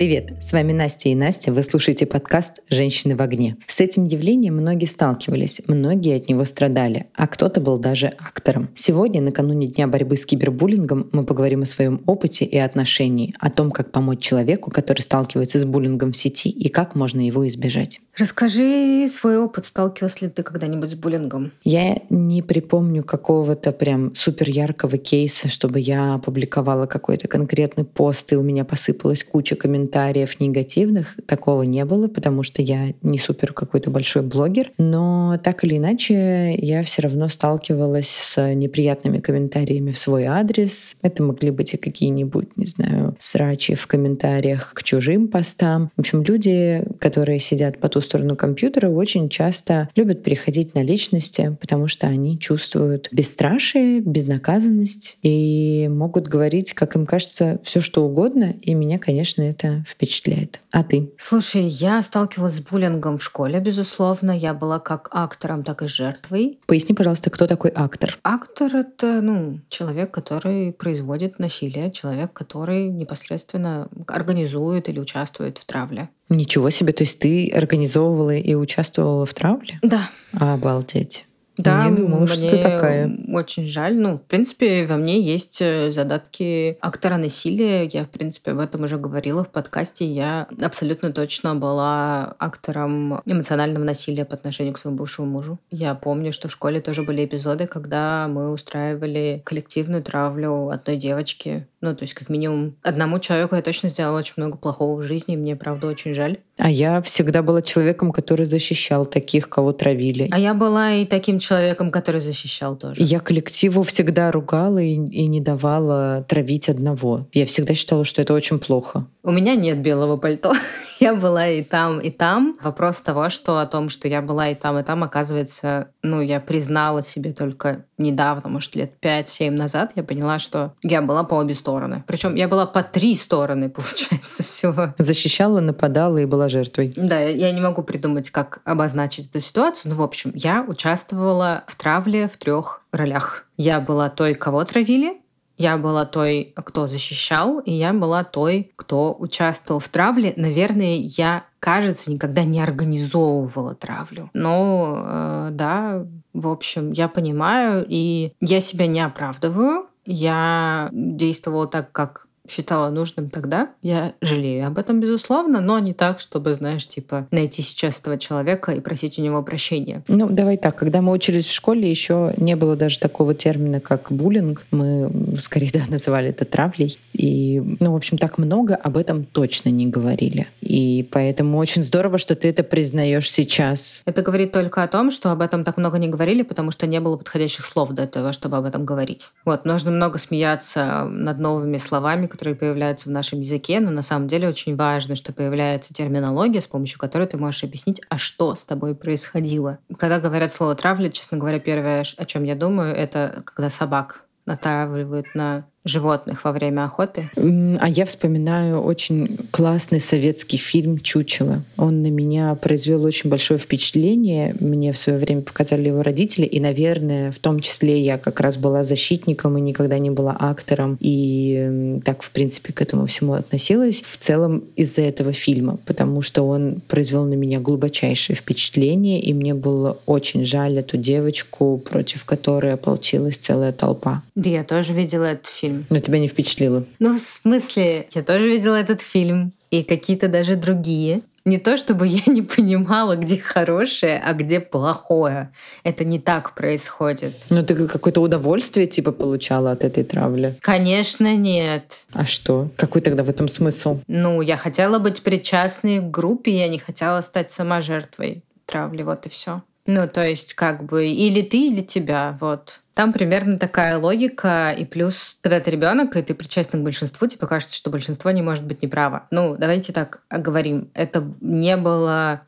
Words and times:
Привет, 0.00 0.32
с 0.40 0.54
вами 0.54 0.72
Настя 0.72 1.10
и 1.10 1.14
Настя. 1.14 1.52
Вы 1.52 1.62
слушаете 1.62 2.06
подкаст 2.06 2.62
«Женщины 2.70 3.16
в 3.16 3.20
огне». 3.20 3.58
С 3.66 3.80
этим 3.80 4.06
явлением 4.06 4.56
многие 4.56 4.86
сталкивались, 4.86 5.60
многие 5.66 6.16
от 6.16 6.30
него 6.30 6.46
страдали, 6.46 7.08
а 7.14 7.26
кто-то 7.26 7.60
был 7.60 7.76
даже 7.76 8.06
актором. 8.06 8.70
Сегодня, 8.74 9.20
накануне 9.20 9.66
Дня 9.66 9.86
борьбы 9.88 10.16
с 10.16 10.24
кибербуллингом, 10.24 11.10
мы 11.12 11.26
поговорим 11.26 11.60
о 11.60 11.66
своем 11.66 12.00
опыте 12.06 12.46
и 12.46 12.56
отношении, 12.56 13.34
о 13.40 13.50
том, 13.50 13.70
как 13.70 13.92
помочь 13.92 14.22
человеку, 14.22 14.70
который 14.70 15.00
сталкивается 15.00 15.58
с 15.58 15.66
буллингом 15.66 16.12
в 16.12 16.16
сети 16.16 16.48
и 16.48 16.70
как 16.70 16.94
можно 16.94 17.20
его 17.20 17.46
избежать. 17.46 18.00
Расскажи 18.20 19.08
свой 19.08 19.38
опыт. 19.38 19.64
Сталкивался 19.64 20.26
ли 20.26 20.30
ты 20.30 20.42
когда-нибудь 20.42 20.90
с 20.90 20.94
буллингом? 20.94 21.52
Я 21.64 22.02
не 22.10 22.42
припомню 22.42 23.02
какого-то 23.02 23.72
прям 23.72 24.14
супер 24.14 24.50
яркого 24.50 24.98
кейса, 24.98 25.48
чтобы 25.48 25.80
я 25.80 26.16
опубликовала 26.16 26.84
какой-то 26.84 27.28
конкретный 27.28 27.84
пост, 27.84 28.30
и 28.34 28.36
у 28.36 28.42
меня 28.42 28.66
посыпалась 28.66 29.24
куча 29.24 29.56
комментариев 29.56 30.38
негативных. 30.38 31.16
Такого 31.26 31.62
не 31.62 31.82
было, 31.86 32.08
потому 32.08 32.42
что 32.42 32.60
я 32.60 32.92
не 33.00 33.16
супер 33.16 33.54
какой-то 33.54 33.88
большой 33.90 34.20
блогер. 34.20 34.70
Но 34.76 35.40
так 35.42 35.64
или 35.64 35.78
иначе, 35.78 36.54
я 36.56 36.82
все 36.82 37.00
равно 37.00 37.26
сталкивалась 37.28 38.10
с 38.10 38.52
неприятными 38.52 39.20
комментариями 39.20 39.92
в 39.92 39.98
свой 39.98 40.24
адрес. 40.24 40.94
Это 41.00 41.22
могли 41.22 41.50
быть 41.50 41.72
и 41.72 41.78
какие-нибудь, 41.78 42.54
не 42.58 42.66
знаю, 42.66 43.16
срачи 43.18 43.74
в 43.74 43.86
комментариях 43.86 44.74
к 44.74 44.82
чужим 44.82 45.26
постам. 45.28 45.90
В 45.96 46.00
общем, 46.00 46.22
люди, 46.22 46.84
которые 46.98 47.38
сидят 47.38 47.78
по 47.78 47.88
ту 47.88 48.02
сторону 48.10 48.36
компьютера, 48.36 48.88
очень 48.88 49.28
часто 49.28 49.88
любят 49.94 50.22
переходить 50.24 50.74
на 50.74 50.82
личности, 50.82 51.56
потому 51.60 51.86
что 51.86 52.08
они 52.08 52.38
чувствуют 52.38 53.08
бесстрашие, 53.12 54.00
безнаказанность 54.00 55.18
и 55.22 55.88
могут 55.88 56.26
говорить, 56.26 56.72
как 56.72 56.96
им 56.96 57.06
кажется, 57.06 57.60
все 57.62 57.80
что 57.80 58.04
угодно. 58.04 58.56
И 58.62 58.74
меня, 58.74 58.98
конечно, 58.98 59.42
это 59.42 59.84
впечатляет. 59.86 60.60
А 60.72 60.82
ты? 60.82 61.12
Слушай, 61.18 61.62
я 61.62 62.02
сталкивалась 62.02 62.56
с 62.56 62.60
буллингом 62.60 63.18
в 63.18 63.22
школе, 63.22 63.60
безусловно. 63.60 64.36
Я 64.36 64.54
была 64.54 64.80
как 64.80 65.08
актором, 65.12 65.62
так 65.62 65.82
и 65.82 65.86
жертвой. 65.88 66.58
Поясни, 66.66 66.94
пожалуйста, 66.94 67.30
кто 67.30 67.46
такой 67.46 67.70
актор? 67.74 68.18
Актор— 68.24 68.74
это 68.76 69.20
ну, 69.20 69.60
человек, 69.68 70.10
который 70.10 70.72
производит 70.72 71.38
насилие, 71.38 71.92
человек, 71.92 72.32
который 72.32 72.88
непосредственно 72.88 73.88
организует 74.08 74.88
или 74.88 74.98
участвует 74.98 75.58
в 75.58 75.64
травле. 75.64 76.08
Ничего 76.30 76.70
себе, 76.70 76.92
то 76.92 77.02
есть 77.02 77.18
ты 77.18 77.50
организовывала 77.50 78.36
и 78.36 78.54
участвовала 78.54 79.26
в 79.26 79.34
травле? 79.34 79.78
Да. 79.82 80.10
Обалдеть. 80.32 81.26
Да, 81.62 81.88
не 81.88 81.96
думала, 81.96 82.20
мне 82.20 82.26
что 82.28 82.48
ты 82.48 82.58
такая. 82.58 83.10
Очень 83.28 83.66
жаль. 83.66 83.96
Ну, 83.96 84.16
в 84.16 84.22
принципе, 84.22 84.86
во 84.86 84.96
мне 84.96 85.20
есть 85.20 85.60
э, 85.60 85.90
задатки 85.90 86.78
актора 86.80 87.16
насилия. 87.16 87.86
Я, 87.86 88.04
в 88.04 88.10
принципе, 88.10 88.52
об 88.52 88.60
этом 88.60 88.84
уже 88.84 88.98
говорила 88.98 89.44
в 89.44 89.48
подкасте. 89.48 90.04
Я 90.04 90.48
абсолютно 90.62 91.12
точно 91.12 91.54
была 91.54 92.34
актором 92.38 93.20
эмоционального 93.26 93.84
насилия 93.84 94.24
по 94.24 94.34
отношению 94.34 94.74
к 94.74 94.78
своему 94.78 94.98
бывшему 94.98 95.28
мужу. 95.28 95.58
Я 95.70 95.94
помню, 95.94 96.32
что 96.32 96.48
в 96.48 96.52
школе 96.52 96.80
тоже 96.80 97.02
были 97.02 97.24
эпизоды, 97.24 97.66
когда 97.66 98.28
мы 98.28 98.50
устраивали 98.50 99.42
коллективную 99.44 100.02
травлю 100.02 100.70
одной 100.70 100.96
девочки. 100.96 101.66
Ну, 101.80 101.94
то 101.94 102.02
есть, 102.02 102.14
как 102.14 102.28
минимум, 102.28 102.76
одному 102.82 103.18
человеку 103.18 103.56
я 103.56 103.62
точно 103.62 103.88
сделала 103.88 104.18
очень 104.18 104.34
много 104.36 104.58
плохого 104.58 105.00
в 105.00 105.02
жизни, 105.02 105.34
и 105.34 105.38
мне, 105.38 105.56
правда, 105.56 105.86
очень 105.86 106.14
жаль. 106.14 106.38
А 106.60 106.70
я 106.70 107.00
всегда 107.00 107.42
была 107.42 107.62
человеком, 107.62 108.12
который 108.12 108.44
защищал 108.44 109.06
таких, 109.06 109.48
кого 109.48 109.72
травили. 109.72 110.28
А 110.30 110.38
я 110.38 110.54
была 110.54 110.92
и 110.92 111.06
таким 111.06 111.38
человеком, 111.38 111.90
который 111.90 112.20
защищал 112.20 112.76
тоже. 112.76 113.02
Я 113.02 113.20
коллективу 113.20 113.82
всегда 113.82 114.30
ругала 114.30 114.78
и, 114.78 114.94
и 114.94 115.26
не 115.26 115.40
давала 115.40 116.24
травить 116.28 116.68
одного. 116.68 117.26
Я 117.32 117.46
всегда 117.46 117.74
считала, 117.74 118.04
что 118.04 118.20
это 118.20 118.34
очень 118.34 118.58
плохо. 118.58 119.06
У 119.22 119.32
меня 119.32 119.54
нет 119.54 119.80
белого 119.82 120.16
пальто. 120.16 120.52
я 121.00 121.14
была 121.14 121.46
и 121.48 121.62
там, 121.62 121.98
и 121.98 122.10
там. 122.10 122.56
Вопрос 122.62 123.00
того, 123.00 123.28
что 123.28 123.58
о 123.58 123.66
том, 123.66 123.88
что 123.88 124.08
я 124.08 124.22
была 124.22 124.48
и 124.48 124.54
там, 124.54 124.78
и 124.78 124.82
там, 124.82 125.02
оказывается, 125.02 125.88
ну, 126.02 126.20
я 126.20 126.40
признала 126.40 127.02
себе 127.02 127.32
только 127.32 127.84
недавно, 127.98 128.48
может, 128.48 128.74
лет 128.76 128.92
5-7 129.02 129.50
назад, 129.50 129.92
я 129.94 130.02
поняла, 130.02 130.38
что 130.38 130.72
я 130.82 131.02
была 131.02 131.22
по 131.22 131.34
обе 131.34 131.54
стороны. 131.54 132.02
Причем 132.06 132.34
я 132.34 132.48
была 132.48 132.64
по 132.66 132.82
три 132.82 133.14
стороны, 133.14 133.68
получается, 133.70 134.42
всего. 134.42 134.94
Защищала, 134.98 135.60
нападала 135.60 136.18
и 136.18 136.24
была 136.24 136.48
жертвой. 136.48 136.94
Да, 136.96 137.20
я 137.20 137.50
не 137.52 137.60
могу 137.60 137.82
придумать, 137.82 138.30
как 138.30 138.60
обозначить 138.64 139.28
эту 139.28 139.40
ситуацию. 139.40 139.92
Ну, 139.92 139.98
в 139.98 140.02
общем, 140.02 140.32
я 140.34 140.64
участвовала 140.66 141.64
в 141.66 141.76
травле 141.76 142.28
в 142.28 142.36
трех 142.38 142.82
ролях. 142.92 143.44
Я 143.56 143.80
была 143.80 144.08
той, 144.08 144.34
кого 144.34 144.64
травили, 144.64 145.20
я 145.60 145.76
была 145.76 146.06
той, 146.06 146.54
кто 146.56 146.88
защищал, 146.88 147.58
и 147.58 147.70
я 147.70 147.92
была 147.92 148.24
той, 148.24 148.72
кто 148.76 149.14
участвовал 149.18 149.78
в 149.78 149.90
травле. 149.90 150.32
Наверное, 150.36 150.96
я, 150.96 151.44
кажется, 151.58 152.10
никогда 152.10 152.44
не 152.44 152.62
организовывала 152.62 153.74
травлю. 153.74 154.30
Но 154.32 155.04
э, 155.04 155.48
да, 155.52 156.06
в 156.32 156.48
общем, 156.48 156.92
я 156.92 157.08
понимаю, 157.08 157.84
и 157.86 158.32
я 158.40 158.62
себя 158.62 158.86
не 158.86 159.00
оправдываю. 159.00 159.86
Я 160.06 160.88
действовала 160.92 161.66
так, 161.66 161.92
как 161.92 162.26
считала 162.50 162.90
нужным 162.90 163.30
тогда. 163.30 163.70
Я 163.82 164.14
жалею 164.20 164.66
об 164.66 164.78
этом, 164.78 165.00
безусловно, 165.00 165.60
но 165.60 165.78
не 165.78 165.94
так, 165.94 166.20
чтобы, 166.20 166.54
знаешь, 166.54 166.86
типа, 166.86 167.26
найти 167.30 167.62
сейчас 167.62 168.00
этого 168.00 168.18
человека 168.18 168.72
и 168.72 168.80
просить 168.80 169.18
у 169.18 169.22
него 169.22 169.42
прощения. 169.42 170.02
Ну, 170.08 170.28
давай 170.28 170.56
так. 170.56 170.76
Когда 170.76 171.00
мы 171.00 171.12
учились 171.12 171.46
в 171.46 171.52
школе, 171.52 171.88
еще 171.88 172.34
не 172.36 172.56
было 172.56 172.76
даже 172.76 172.98
такого 172.98 173.34
термина, 173.34 173.80
как 173.80 174.10
буллинг. 174.10 174.66
Мы, 174.70 175.10
скорее, 175.40 175.70
да, 175.72 175.80
называли 175.88 176.30
это 176.30 176.44
травлей. 176.44 176.98
И, 177.12 177.62
ну, 177.80 177.92
в 177.92 177.96
общем, 177.96 178.18
так 178.18 178.38
много 178.38 178.74
об 178.74 178.96
этом 178.96 179.24
точно 179.24 179.70
не 179.70 179.86
говорили. 179.86 180.48
И 180.60 181.08
поэтому 181.10 181.58
очень 181.58 181.82
здорово, 181.82 182.18
что 182.18 182.34
ты 182.34 182.48
это 182.48 182.62
признаешь 182.62 183.30
сейчас. 183.30 184.02
Это 184.04 184.22
говорит 184.22 184.52
только 184.52 184.82
о 184.82 184.88
том, 184.88 185.10
что 185.10 185.30
об 185.30 185.42
этом 185.42 185.64
так 185.64 185.76
много 185.76 185.98
не 185.98 186.08
говорили, 186.08 186.42
потому 186.42 186.70
что 186.70 186.86
не 186.86 187.00
было 187.00 187.16
подходящих 187.16 187.64
слов 187.64 187.90
для 187.90 188.06
того, 188.06 188.32
чтобы 188.32 188.56
об 188.56 188.64
этом 188.64 188.84
говорить. 188.84 189.30
Вот, 189.44 189.64
нужно 189.64 189.90
много 189.90 190.18
смеяться 190.18 191.04
над 191.04 191.38
новыми 191.38 191.78
словами, 191.78 192.26
которые 192.40 192.56
появляются 192.56 193.10
в 193.10 193.12
нашем 193.12 193.42
языке, 193.42 193.80
но 193.80 193.90
на 193.90 194.00
самом 194.00 194.26
деле 194.26 194.48
очень 194.48 194.74
важно, 194.74 195.14
что 195.14 195.30
появляется 195.30 195.92
терминология, 195.92 196.62
с 196.62 196.66
помощью 196.66 196.98
которой 196.98 197.26
ты 197.26 197.36
можешь 197.36 197.64
объяснить, 197.64 198.00
а 198.08 198.16
что 198.16 198.54
с 198.54 198.64
тобой 198.64 198.94
происходило. 198.94 199.78
Когда 199.98 200.20
говорят 200.20 200.50
слово 200.50 200.74
«травля», 200.74 201.10
честно 201.10 201.36
говоря, 201.36 201.60
первое, 201.60 202.02
о 202.16 202.24
чем 202.24 202.44
я 202.44 202.54
думаю, 202.54 202.94
это 202.94 203.42
когда 203.44 203.68
собак 203.68 204.24
натравливают 204.46 205.26
на 205.34 205.66
животных 205.84 206.44
во 206.44 206.52
время 206.52 206.84
охоты? 206.84 207.30
А 207.36 207.88
я 207.88 208.04
вспоминаю 208.04 208.80
очень 208.80 209.38
классный 209.50 210.00
советский 210.00 210.58
фильм 210.58 210.98
«Чучело». 210.98 211.62
Он 211.76 212.02
на 212.02 212.10
меня 212.10 212.54
произвел 212.54 213.04
очень 213.04 213.30
большое 213.30 213.58
впечатление. 213.58 214.54
Мне 214.60 214.92
в 214.92 214.98
свое 214.98 215.18
время 215.18 215.40
показали 215.40 215.88
его 215.88 216.02
родители. 216.02 216.44
И, 216.44 216.60
наверное, 216.60 217.32
в 217.32 217.38
том 217.38 217.60
числе 217.60 218.00
я 218.00 218.18
как 218.18 218.40
раз 218.40 218.58
была 218.58 218.84
защитником 218.84 219.56
и 219.56 219.60
никогда 219.60 219.98
не 219.98 220.10
была 220.10 220.36
актором. 220.38 220.98
И 221.00 222.00
так, 222.04 222.22
в 222.22 222.30
принципе, 222.30 222.72
к 222.72 222.82
этому 222.82 223.06
всему 223.06 223.32
относилась. 223.32 224.02
В 224.02 224.16
целом 224.18 224.64
из-за 224.76 225.02
этого 225.02 225.32
фильма, 225.32 225.78
потому 225.86 226.20
что 226.20 226.42
он 226.42 226.82
произвел 226.88 227.24
на 227.24 227.34
меня 227.34 227.58
глубочайшее 227.58 228.36
впечатление. 228.36 229.20
И 229.20 229.32
мне 229.32 229.54
было 229.54 229.98
очень 230.04 230.44
жаль 230.44 230.78
эту 230.78 230.98
девочку, 230.98 231.78
против 231.78 232.24
которой 232.24 232.74
ополчилась 232.74 233.38
целая 233.38 233.72
толпа. 233.72 234.22
Да, 234.34 234.50
я 234.50 234.64
тоже 234.64 234.92
видела 234.92 235.24
этот 235.24 235.46
фильм 235.46 235.69
фильм. 235.70 235.86
Но 235.90 235.98
тебя 236.00 236.18
не 236.18 236.28
впечатлило? 236.28 236.84
Ну, 236.98 237.14
в 237.14 237.18
смысле, 237.18 238.06
я 238.12 238.22
тоже 238.22 238.48
видела 238.48 238.74
этот 238.74 239.00
фильм. 239.00 239.52
И 239.70 239.82
какие-то 239.82 240.28
даже 240.28 240.56
другие. 240.56 241.22
Не 241.44 241.58
то 241.58 241.76
чтобы 241.76 242.06
я 242.06 242.20
не 242.26 242.42
понимала, 242.42 243.16
где 243.16 243.38
хорошее, 243.38 244.20
а 244.24 244.34
где 244.34 244.60
плохое. 244.60 245.52
Это 245.84 246.04
не 246.04 246.18
так 246.18 246.54
происходит. 246.54 247.46
Ну, 247.50 247.64
ты 247.64 247.86
какое-то 247.86 248.20
удовольствие 248.20 248.86
типа 248.86 249.12
получала 249.12 249.70
от 249.70 249.84
этой 249.84 250.04
травли? 250.04 250.56
Конечно, 250.60 251.34
нет. 251.34 252.04
А 252.12 252.26
что? 252.26 252.68
Какой 252.76 253.00
тогда 253.00 253.22
в 253.22 253.30
этом 253.30 253.48
смысл? 253.48 254.00
Ну, 254.06 254.42
я 254.42 254.56
хотела 254.56 254.98
быть 254.98 255.22
причастной 255.22 256.00
к 256.00 256.10
группе, 256.10 256.58
я 256.58 256.68
не 256.68 256.78
хотела 256.78 257.22
стать 257.22 257.50
сама 257.50 257.80
жертвой 257.80 258.42
травли, 258.66 259.02
вот 259.02 259.26
и 259.26 259.28
все. 259.28 259.62
Ну, 259.86 260.06
то 260.08 260.26
есть, 260.26 260.54
как 260.54 260.84
бы, 260.84 261.06
или 261.06 261.42
ты, 261.42 261.68
или 261.68 261.80
тебя, 261.80 262.36
вот. 262.40 262.80
Там 263.00 263.14
примерно 263.14 263.58
такая 263.58 263.96
логика, 263.96 264.74
и 264.76 264.84
плюс, 264.84 265.38
когда 265.40 265.58
ты 265.58 265.70
ребенок, 265.70 266.16
и 266.16 266.22
ты 266.22 266.34
причастен 266.34 266.80
к 266.80 266.84
большинству, 266.84 267.26
тебе 267.26 267.46
кажется, 267.46 267.74
что 267.74 267.88
большинство 267.88 268.30
не 268.30 268.42
может 268.42 268.66
быть 268.66 268.82
неправо. 268.82 269.26
Ну, 269.30 269.56
давайте 269.56 269.94
так 269.94 270.20
говорим. 270.28 270.90
Это 270.92 271.24
не 271.40 271.78
было 271.78 272.42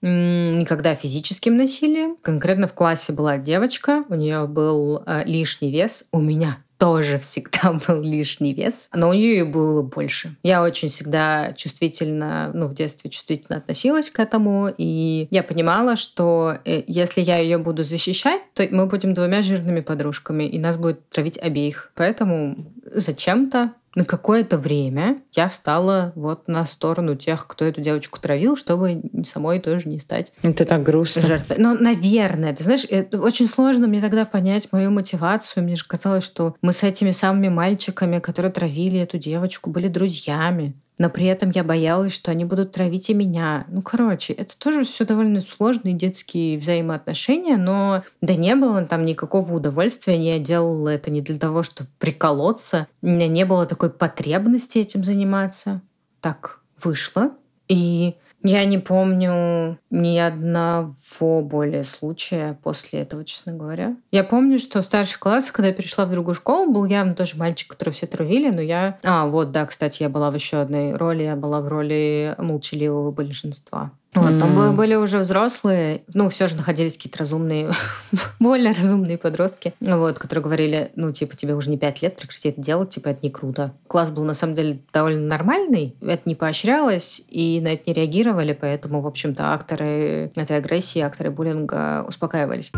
никогда 0.00 0.96
физическим 0.96 1.56
насилием. 1.56 2.16
Конкретно 2.20 2.66
в 2.66 2.72
классе 2.72 3.12
была 3.12 3.38
девочка, 3.38 4.02
у 4.08 4.16
нее 4.16 4.48
был 4.48 5.04
э, 5.06 5.22
лишний 5.24 5.70
вес, 5.70 6.04
у 6.10 6.20
меня 6.20 6.58
тоже 6.82 7.20
всегда 7.20 7.78
был 7.86 8.02
лишний 8.02 8.52
вес, 8.54 8.88
но 8.92 9.10
у 9.10 9.12
нее 9.12 9.44
было 9.44 9.82
больше. 9.82 10.34
Я 10.42 10.64
очень 10.64 10.88
всегда 10.88 11.52
чувствительно, 11.52 12.50
ну, 12.54 12.66
в 12.66 12.74
детстве 12.74 13.08
чувствительно 13.08 13.58
относилась 13.58 14.10
к 14.10 14.18
этому, 14.18 14.68
и 14.76 15.28
я 15.30 15.44
понимала, 15.44 15.94
что 15.94 16.58
э, 16.64 16.82
если 16.88 17.20
я 17.20 17.38
ее 17.38 17.58
буду 17.58 17.84
защищать, 17.84 18.42
то 18.54 18.66
мы 18.72 18.86
будем 18.86 19.14
двумя 19.14 19.42
жирными 19.42 19.80
подружками, 19.80 20.42
и 20.42 20.58
нас 20.58 20.76
будет 20.76 21.08
травить 21.08 21.38
обеих. 21.38 21.92
Поэтому 21.94 22.72
зачем-то 22.92 23.74
на 23.94 24.04
какое-то 24.04 24.58
время 24.58 25.22
я 25.32 25.48
встала 25.48 26.12
вот 26.14 26.48
на 26.48 26.64
сторону 26.66 27.14
тех, 27.14 27.46
кто 27.46 27.64
эту 27.64 27.80
девочку 27.80 28.18
травил, 28.20 28.56
чтобы 28.56 29.02
самой 29.24 29.60
тоже 29.60 29.88
не 29.88 29.98
стать 29.98 30.32
Это 30.42 30.64
так 30.64 30.82
грустно. 30.82 31.22
жертвой. 31.22 31.58
Но, 31.58 31.74
наверное, 31.74 32.54
ты 32.54 32.64
знаешь, 32.64 32.86
это 32.88 33.20
очень 33.20 33.46
сложно 33.46 33.86
мне 33.86 34.00
тогда 34.00 34.24
понять 34.24 34.68
мою 34.72 34.90
мотивацию. 34.90 35.64
Мне 35.64 35.76
же 35.76 35.84
казалось, 35.86 36.24
что 36.24 36.54
мы 36.62 36.72
с 36.72 36.82
этими 36.82 37.10
самыми 37.10 37.48
мальчиками, 37.48 38.18
которые 38.18 38.52
травили 38.52 38.98
эту 39.00 39.18
девочку, 39.18 39.70
были 39.70 39.88
друзьями 39.88 40.74
но 41.02 41.10
при 41.10 41.26
этом 41.26 41.50
я 41.50 41.64
боялась, 41.64 42.14
что 42.14 42.30
они 42.30 42.44
будут 42.44 42.70
травить 42.70 43.10
и 43.10 43.14
меня. 43.14 43.66
Ну, 43.66 43.82
короче, 43.82 44.34
это 44.34 44.56
тоже 44.56 44.84
все 44.84 45.04
довольно 45.04 45.40
сложные 45.40 45.94
детские 45.94 46.56
взаимоотношения, 46.56 47.56
но 47.56 48.04
да 48.20 48.36
не 48.36 48.54
было 48.54 48.84
там 48.84 49.04
никакого 49.04 49.52
удовольствия, 49.52 50.16
я 50.16 50.38
делала 50.38 50.90
это 50.90 51.10
не 51.10 51.20
для 51.20 51.40
того, 51.40 51.64
чтобы 51.64 51.90
приколоться, 51.98 52.86
у 53.02 53.08
меня 53.08 53.26
не 53.26 53.44
было 53.44 53.66
такой 53.66 53.90
потребности 53.90 54.78
этим 54.78 55.02
заниматься. 55.02 55.80
Так 56.20 56.60
вышло. 56.80 57.32
И 57.66 58.14
я 58.42 58.64
не 58.64 58.78
помню 58.78 59.78
ни 59.90 60.18
одного 60.18 61.42
более 61.42 61.84
случая 61.84 62.58
после 62.62 63.00
этого, 63.00 63.24
честно 63.24 63.52
говоря. 63.52 63.96
Я 64.10 64.24
помню, 64.24 64.58
что 64.58 64.82
в 64.82 64.84
старших 64.84 65.18
классах, 65.18 65.52
когда 65.52 65.68
я 65.68 65.74
перешла 65.74 66.06
в 66.06 66.10
другую 66.10 66.34
школу, 66.34 66.72
был 66.72 66.84
явно 66.84 67.14
тоже 67.14 67.36
мальчик, 67.36 67.70
который 67.70 67.90
все 67.90 68.06
травили, 68.06 68.50
но 68.50 68.60
я... 68.60 68.98
А, 69.02 69.26
вот, 69.26 69.52
да, 69.52 69.66
кстати, 69.66 70.02
я 70.02 70.08
была 70.08 70.30
в 70.30 70.34
еще 70.34 70.58
одной 70.58 70.94
роли. 70.94 71.22
Я 71.22 71.36
была 71.36 71.60
в 71.60 71.68
роли 71.68 72.34
молчаливого 72.38 73.10
большинства. 73.10 73.92
Вот, 74.14 74.30
mm. 74.30 74.40
там 74.40 74.76
были 74.76 74.94
уже 74.94 75.18
взрослые, 75.18 76.02
ну, 76.12 76.28
все 76.28 76.46
же 76.46 76.56
находились 76.56 76.92
какие-то 76.92 77.20
разумные, 77.20 77.70
более 78.40 78.72
разумные 78.72 79.16
подростки, 79.16 79.72
вот, 79.80 80.18
которые 80.18 80.44
говорили, 80.44 80.92
ну, 80.96 81.12
типа, 81.12 81.34
тебе 81.34 81.54
уже 81.54 81.70
не 81.70 81.78
пять 81.78 82.02
лет, 82.02 82.16
прекрати 82.16 82.50
это 82.50 82.60
делать, 82.60 82.90
типа, 82.90 83.08
это 83.08 83.20
не 83.22 83.30
круто. 83.30 83.72
Класс 83.86 84.10
был, 84.10 84.24
на 84.24 84.34
самом 84.34 84.54
деле, 84.54 84.80
довольно 84.92 85.26
нормальный, 85.26 85.96
это 86.02 86.22
не 86.26 86.34
поощрялось, 86.34 87.22
и 87.28 87.60
на 87.62 87.68
это 87.68 87.84
не 87.86 87.94
реагировали, 87.94 88.52
поэтому, 88.52 89.00
в 89.00 89.06
общем-то, 89.06 89.54
акторы 89.54 90.30
этой 90.34 90.58
агрессии, 90.58 91.00
акторы 91.00 91.30
буллинга 91.30 92.04
успокаивались. 92.06 92.70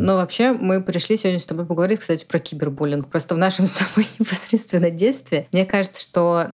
Но 0.00 0.16
вообще 0.16 0.52
мы 0.52 0.82
пришли 0.82 1.16
сегодня 1.18 1.38
с 1.38 1.44
тобой 1.44 1.66
поговорить, 1.66 2.00
кстати, 2.00 2.24
про 2.24 2.38
кибербуллинг. 2.38 3.08
Просто 3.08 3.34
в 3.34 3.38
нашем 3.38 3.66
с 3.66 3.72
тобой 3.72 4.08
непосредственно 4.18 4.90
детстве. 4.90 5.46
Мне 5.52 5.66
кажется, 5.66 6.02
что 6.02 6.50